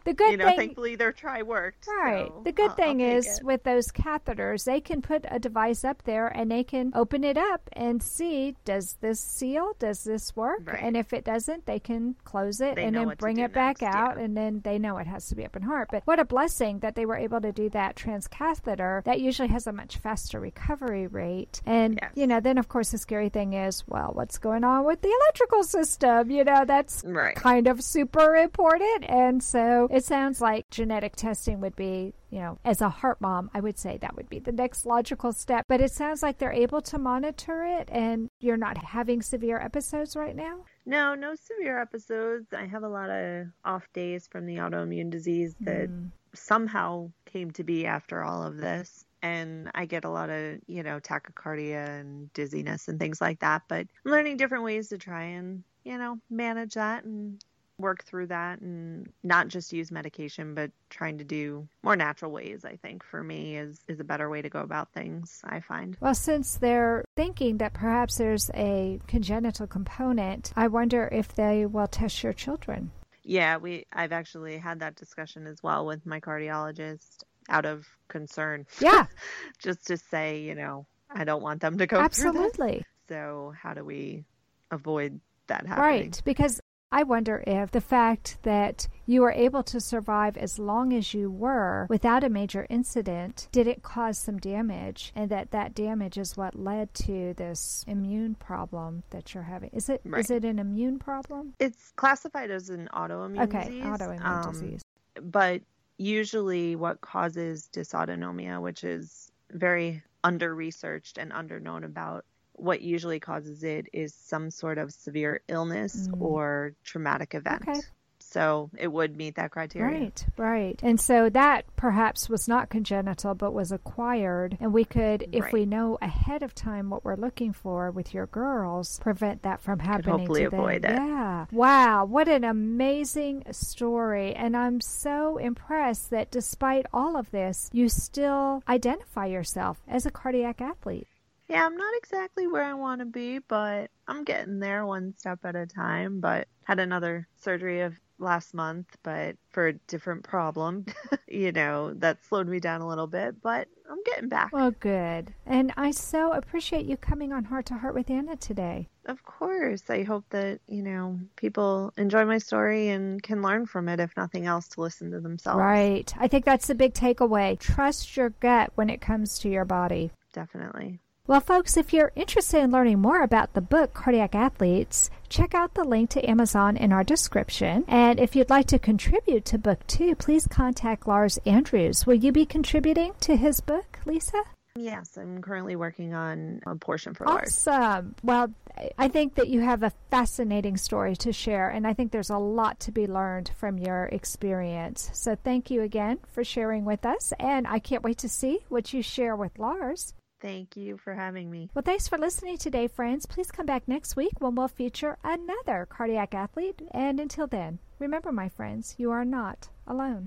The 0.04 0.14
good 0.14 0.30
you 0.32 0.36
know, 0.38 0.46
thing. 0.46 0.56
thankfully 0.56 0.96
their 0.96 1.12
try 1.12 1.42
worked. 1.42 1.86
Right. 1.86 2.28
so 2.28 2.40
the 2.44 2.52
good 2.52 2.70
I'll- 2.70 2.76
thing 2.76 3.02
I'll 3.02 3.16
is 3.18 3.38
it. 3.38 3.44
with 3.44 3.62
those 3.64 3.88
catheters, 3.92 4.64
they 4.64 4.80
can 4.80 5.02
put 5.02 5.24
a 5.30 5.38
device 5.38 5.84
up 5.84 6.02
there 6.04 6.28
and 6.28 6.50
they 6.50 6.64
can 6.64 6.92
open 6.94 7.24
it 7.24 7.36
up 7.36 7.68
and 7.72 8.02
see 8.02 8.56
does 8.64 8.96
this 9.00 9.20
seal? 9.20 9.72
Does 9.78 10.04
this 10.04 10.34
work? 10.36 10.60
Right. 10.64 10.82
And 10.82 10.96
if 10.96 11.12
it 11.12 11.24
doesn't, 11.24 11.66
they 11.66 11.78
can 11.78 12.14
close 12.24 12.60
it 12.60 12.76
They 12.76 12.84
and 12.84 12.96
then 12.96 13.12
bring 13.18 13.38
it 13.38 13.52
back 13.52 13.82
out 13.82 14.16
yeah. 14.16 14.24
and 14.24 14.36
then 14.36 14.60
they 14.64 14.78
know 14.78 14.96
it 14.98 15.06
has 15.06 15.28
to 15.28 15.34
be 15.34 15.44
open 15.44 15.62
heart. 15.62 15.88
But 15.90 16.02
what 16.06 16.18
a 16.20 16.24
blessing 16.24 16.78
that 16.80 16.94
they 16.94 17.04
were 17.06 17.16
able 17.16 17.40
to 17.40 17.52
do 17.52 17.68
that 17.70 17.96
transcatheter. 17.96 19.02
That 19.04 19.20
usually 19.20 19.48
has 19.48 19.66
a 19.66 19.72
much 19.72 19.96
faster 19.98 20.40
recovery 20.40 21.06
rate. 21.06 21.60
And 21.66 21.98
Yes. 22.00 22.12
you 22.14 22.26
know, 22.26 22.40
then 22.40 22.58
of 22.58 22.68
course 22.68 22.90
the 22.90 22.98
scary 22.98 23.28
thing 23.28 23.52
is, 23.54 23.84
well, 23.86 24.10
what's 24.14 24.38
going 24.38 24.64
on 24.64 24.84
with 24.84 25.00
the 25.00 25.08
electrical 25.22 25.64
system? 25.64 26.30
You 26.30 26.44
know, 26.44 26.64
that's 26.66 27.02
Right. 27.04 27.34
kind 27.34 27.66
of 27.66 27.82
super 27.82 28.36
important. 28.36 29.04
And 29.08 29.42
so 29.42 29.87
it 29.90 30.04
sounds 30.04 30.40
like 30.40 30.68
genetic 30.70 31.16
testing 31.16 31.60
would 31.60 31.76
be, 31.76 32.14
you 32.30 32.40
know, 32.40 32.58
as 32.64 32.80
a 32.80 32.88
heart 32.88 33.20
mom, 33.20 33.50
I 33.54 33.60
would 33.60 33.78
say 33.78 33.98
that 33.98 34.16
would 34.16 34.28
be 34.28 34.38
the 34.38 34.52
next 34.52 34.86
logical 34.86 35.32
step. 35.32 35.64
But 35.68 35.80
it 35.80 35.92
sounds 35.92 36.22
like 36.22 36.38
they're 36.38 36.52
able 36.52 36.80
to 36.82 36.98
monitor 36.98 37.64
it 37.64 37.88
and 37.90 38.30
you're 38.40 38.56
not 38.56 38.78
having 38.78 39.22
severe 39.22 39.58
episodes 39.58 40.16
right 40.16 40.36
now. 40.36 40.60
No, 40.86 41.14
no 41.14 41.34
severe 41.34 41.80
episodes. 41.80 42.46
I 42.52 42.66
have 42.66 42.82
a 42.82 42.88
lot 42.88 43.10
of 43.10 43.48
off 43.64 43.86
days 43.92 44.26
from 44.30 44.46
the 44.46 44.56
autoimmune 44.56 45.10
disease 45.10 45.54
that 45.60 45.88
Mm. 45.90 46.10
somehow 46.34 47.10
came 47.26 47.50
to 47.52 47.64
be 47.64 47.86
after 47.86 48.22
all 48.22 48.42
of 48.42 48.56
this. 48.56 49.04
And 49.22 49.70
I 49.74 49.86
get 49.86 50.04
a 50.04 50.10
lot 50.10 50.30
of, 50.30 50.58
you 50.66 50.82
know, 50.82 51.00
tachycardia 51.00 52.00
and 52.00 52.32
dizziness 52.34 52.88
and 52.88 53.00
things 53.00 53.20
like 53.20 53.40
that. 53.40 53.62
But 53.68 53.86
I'm 54.04 54.12
learning 54.12 54.36
different 54.36 54.64
ways 54.64 54.88
to 54.88 54.98
try 54.98 55.24
and, 55.24 55.64
you 55.84 55.98
know, 55.98 56.18
manage 56.30 56.74
that 56.74 57.04
and 57.04 57.42
work 57.78 58.04
through 58.04 58.26
that 58.26 58.60
and 58.60 59.10
not 59.22 59.48
just 59.48 59.72
use 59.72 59.90
medication, 59.90 60.54
but 60.54 60.70
trying 60.90 61.18
to 61.18 61.24
do 61.24 61.66
more 61.82 61.96
natural 61.96 62.30
ways, 62.30 62.64
I 62.64 62.76
think, 62.76 63.04
for 63.04 63.22
me 63.22 63.56
is, 63.56 63.80
is 63.88 64.00
a 64.00 64.04
better 64.04 64.28
way 64.28 64.42
to 64.42 64.48
go 64.48 64.60
about 64.60 64.92
things, 64.92 65.40
I 65.44 65.60
find. 65.60 65.96
Well, 66.00 66.14
since 66.14 66.56
they're 66.56 67.04
thinking 67.16 67.58
that 67.58 67.74
perhaps 67.74 68.18
there's 68.18 68.50
a 68.54 69.00
congenital 69.06 69.66
component, 69.66 70.52
I 70.56 70.68
wonder 70.68 71.08
if 71.10 71.34
they 71.34 71.66
will 71.66 71.86
test 71.86 72.22
your 72.22 72.32
children. 72.32 72.90
Yeah, 73.22 73.58
we 73.58 73.86
I've 73.92 74.12
actually 74.12 74.56
had 74.56 74.80
that 74.80 74.96
discussion 74.96 75.46
as 75.46 75.62
well 75.62 75.84
with 75.84 76.06
my 76.06 76.18
cardiologist 76.18 77.24
out 77.50 77.66
of 77.66 77.86
concern. 78.08 78.66
Yeah, 78.80 79.06
Just 79.58 79.86
to 79.88 79.98
say, 79.98 80.40
you 80.40 80.54
know, 80.54 80.86
I 81.10 81.24
don't 81.24 81.42
want 81.42 81.60
them 81.60 81.78
to 81.78 81.86
go 81.86 81.98
absolutely. 81.98 82.84
So 83.08 83.52
how 83.60 83.74
do 83.74 83.84
we 83.84 84.24
avoid 84.70 85.20
that 85.48 85.66
happening? 85.66 86.00
Right, 86.00 86.22
because 86.24 86.60
I 86.90 87.02
wonder 87.02 87.44
if 87.46 87.70
the 87.70 87.82
fact 87.82 88.38
that 88.44 88.88
you 89.04 89.20
were 89.20 89.32
able 89.32 89.62
to 89.64 89.78
survive 89.80 90.38
as 90.38 90.58
long 90.58 90.94
as 90.94 91.12
you 91.12 91.30
were 91.30 91.86
without 91.90 92.24
a 92.24 92.30
major 92.30 92.66
incident 92.70 93.48
did 93.52 93.66
it 93.66 93.82
cause 93.82 94.18
some 94.18 94.38
damage, 94.38 95.12
and 95.14 95.30
that 95.30 95.50
that 95.50 95.74
damage 95.74 96.16
is 96.16 96.36
what 96.36 96.54
led 96.54 96.94
to 96.94 97.34
this 97.34 97.84
immune 97.86 98.34
problem 98.36 99.02
that 99.10 99.34
you're 99.34 99.42
having. 99.42 99.68
Is 99.74 99.90
it 99.90 100.00
is 100.04 100.10
Right. 100.10 100.30
it 100.30 100.44
an 100.46 100.58
immune 100.58 100.98
problem? 100.98 101.52
It's 101.58 101.92
classified 101.96 102.50
as 102.50 102.70
an 102.70 102.88
autoimmune 102.94 103.50
disease. 103.50 103.54
Okay, 103.54 103.64
disease. 103.68 103.84
autoimmune 103.84 104.24
um, 104.46 104.52
disease. 104.52 104.82
But 105.22 105.62
usually 105.98 106.74
what 106.74 107.02
causes 107.02 107.68
dysautonomia, 107.70 108.62
which 108.62 108.82
is 108.82 109.30
very 109.50 110.02
under 110.24 110.54
researched 110.54 111.18
and 111.18 111.32
under 111.34 111.60
known 111.60 111.84
about, 111.84 112.24
what 112.58 112.82
usually 112.82 113.20
causes 113.20 113.62
it 113.64 113.86
is 113.92 114.14
some 114.14 114.50
sort 114.50 114.78
of 114.78 114.92
severe 114.92 115.40
illness 115.48 116.08
Mm. 116.08 116.20
or 116.20 116.72
traumatic 116.84 117.34
event. 117.34 117.62
Okay. 117.68 117.80
So 118.20 118.68
it 118.76 118.88
would 118.88 119.16
meet 119.16 119.36
that 119.36 119.52
criteria. 119.52 120.00
Right, 120.00 120.26
right. 120.36 120.80
And 120.82 121.00
so 121.00 121.30
that 121.30 121.64
perhaps 121.76 122.28
was 122.28 122.46
not 122.46 122.68
congenital 122.68 123.34
but 123.34 123.52
was 123.54 123.72
acquired. 123.72 124.58
And 124.60 124.74
we 124.74 124.84
could, 124.84 125.26
if 125.32 125.44
Right. 125.44 125.52
we 125.54 125.64
know 125.66 125.96
ahead 126.02 126.42
of 126.42 126.54
time 126.54 126.90
what 126.90 127.06
we're 127.06 127.16
looking 127.16 127.54
for 127.54 127.90
with 127.90 128.12
your 128.12 128.26
girls, 128.26 128.98
prevent 129.00 129.42
that 129.44 129.62
from 129.62 129.78
happening 129.78 130.18
hopefully 130.18 130.44
to 130.44 130.50
them. 130.50 130.60
avoid 130.60 130.84
it. 130.84 130.90
Yeah. 130.90 131.46
Wow. 131.52 132.04
What 132.04 132.28
an 132.28 132.44
amazing 132.44 133.44
story. 133.50 134.34
And 134.34 134.54
I'm 134.54 134.82
so 134.82 135.38
impressed 135.38 136.10
that 136.10 136.30
despite 136.30 136.84
all 136.92 137.16
of 137.16 137.30
this, 137.30 137.70
you 137.72 137.88
still 137.88 138.62
identify 138.68 139.24
yourself 139.26 139.78
as 139.88 140.04
a 140.04 140.10
cardiac 140.10 140.60
athlete. 140.60 141.06
Yeah, 141.48 141.64
I'm 141.64 141.76
not 141.76 141.94
exactly 141.96 142.46
where 142.46 142.62
I 142.62 142.74
want 142.74 143.00
to 143.00 143.06
be, 143.06 143.38
but 143.38 143.90
I'm 144.06 144.24
getting 144.24 144.58
there 144.58 144.84
one 144.84 145.14
step 145.16 145.40
at 145.44 145.56
a 145.56 145.66
time. 145.66 146.20
But 146.20 146.48
had 146.64 146.78
another 146.78 147.26
surgery 147.36 147.80
of 147.80 147.98
last 148.18 148.52
month, 148.52 148.96
but 149.02 149.36
for 149.50 149.68
a 149.68 149.72
different 149.72 150.24
problem, 150.24 150.84
you 151.28 151.52
know, 151.52 151.94
that 151.94 152.24
slowed 152.24 152.48
me 152.48 152.60
down 152.60 152.80
a 152.80 152.88
little 152.88 153.06
bit, 153.06 153.40
but 153.40 153.68
I'm 153.90 154.02
getting 154.04 154.28
back. 154.28 154.52
Well, 154.52 154.72
good. 154.72 155.32
And 155.46 155.72
I 155.76 155.92
so 155.92 156.32
appreciate 156.32 156.86
you 156.86 156.96
coming 156.96 157.32
on 157.32 157.44
Heart 157.44 157.66
to 157.66 157.74
Heart 157.74 157.94
with 157.94 158.10
Anna 158.10 158.36
today. 158.36 158.88
Of 159.06 159.22
course. 159.22 159.88
I 159.88 160.02
hope 160.02 160.24
that, 160.30 160.60
you 160.66 160.82
know, 160.82 161.18
people 161.36 161.92
enjoy 161.96 162.24
my 162.26 162.38
story 162.38 162.88
and 162.88 163.22
can 163.22 163.40
learn 163.40 163.66
from 163.66 163.88
it, 163.88 164.00
if 164.00 164.14
nothing 164.16 164.46
else, 164.46 164.68
to 164.68 164.82
listen 164.82 165.10
to 165.12 165.20
themselves. 165.20 165.58
Right. 165.58 166.12
I 166.18 166.28
think 166.28 166.44
that's 166.44 166.66
the 166.66 166.74
big 166.74 166.92
takeaway. 166.92 167.58
Trust 167.58 168.16
your 168.16 168.30
gut 168.30 168.72
when 168.74 168.90
it 168.90 169.00
comes 169.00 169.38
to 169.40 169.48
your 169.48 169.64
body. 169.64 170.10
Definitely. 170.34 171.00
Well, 171.28 171.40
folks, 171.40 171.76
if 171.76 171.92
you're 171.92 172.10
interested 172.16 172.62
in 172.62 172.70
learning 172.70 173.00
more 173.00 173.22
about 173.22 173.52
the 173.52 173.60
book 173.60 173.92
Cardiac 173.92 174.34
Athletes, 174.34 175.10
check 175.28 175.54
out 175.54 175.74
the 175.74 175.84
link 175.84 176.08
to 176.10 176.26
Amazon 176.26 176.78
in 176.78 176.90
our 176.90 177.04
description. 177.04 177.84
And 177.86 178.18
if 178.18 178.34
you'd 178.34 178.48
like 178.48 178.66
to 178.68 178.78
contribute 178.78 179.44
to 179.44 179.58
book 179.58 179.86
two, 179.86 180.14
please 180.14 180.46
contact 180.46 181.06
Lars 181.06 181.36
Andrews. 181.44 182.06
Will 182.06 182.14
you 182.14 182.32
be 182.32 182.46
contributing 182.46 183.12
to 183.20 183.36
his 183.36 183.60
book, 183.60 183.98
Lisa? 184.06 184.42
Yes, 184.74 185.18
I'm 185.18 185.42
currently 185.42 185.76
working 185.76 186.14
on 186.14 186.62
a 186.66 186.76
portion 186.76 187.12
for 187.12 187.26
Lars. 187.26 187.68
Awesome. 187.68 188.14
Well, 188.22 188.50
I 188.96 189.08
think 189.08 189.34
that 189.34 189.48
you 189.48 189.60
have 189.60 189.82
a 189.82 189.92
fascinating 190.10 190.78
story 190.78 191.14
to 191.16 191.34
share, 191.34 191.68
and 191.68 191.86
I 191.86 191.92
think 191.92 192.10
there's 192.10 192.30
a 192.30 192.38
lot 192.38 192.80
to 192.80 192.90
be 192.90 193.06
learned 193.06 193.50
from 193.54 193.76
your 193.76 194.04
experience. 194.04 195.10
So 195.12 195.34
thank 195.34 195.70
you 195.70 195.82
again 195.82 196.20
for 196.32 196.42
sharing 196.42 196.86
with 196.86 197.04
us, 197.04 197.34
and 197.38 197.66
I 197.66 197.80
can't 197.80 198.02
wait 198.02 198.16
to 198.18 198.30
see 198.30 198.60
what 198.70 198.94
you 198.94 199.02
share 199.02 199.36
with 199.36 199.58
Lars. 199.58 200.14
Thank 200.40 200.76
you 200.76 200.96
for 200.98 201.14
having 201.14 201.50
me. 201.50 201.70
Well, 201.74 201.82
thanks 201.82 202.06
for 202.06 202.16
listening 202.16 202.58
today, 202.58 202.86
friends. 202.86 203.26
Please 203.26 203.50
come 203.50 203.66
back 203.66 203.88
next 203.88 204.16
week 204.16 204.32
when 204.38 204.54
we'll 204.54 204.68
feature 204.68 205.18
another 205.24 205.86
cardiac 205.90 206.34
athlete. 206.34 206.80
And 206.92 207.18
until 207.18 207.46
then, 207.46 207.80
remember, 207.98 208.30
my 208.30 208.48
friends, 208.48 208.94
you 208.98 209.10
are 209.10 209.24
not 209.24 209.68
alone. 209.86 210.26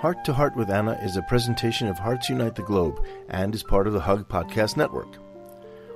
Heart 0.00 0.24
to 0.24 0.32
Heart 0.34 0.56
with 0.56 0.70
Anna 0.70 0.98
is 1.02 1.16
a 1.16 1.22
presentation 1.22 1.88
of 1.88 1.98
Hearts 1.98 2.28
Unite 2.28 2.54
the 2.54 2.62
Globe 2.62 3.04
and 3.30 3.54
is 3.54 3.62
part 3.62 3.86
of 3.86 3.92
the 3.92 4.00
Hug 4.00 4.28
Podcast 4.28 4.76
Network. 4.76 5.25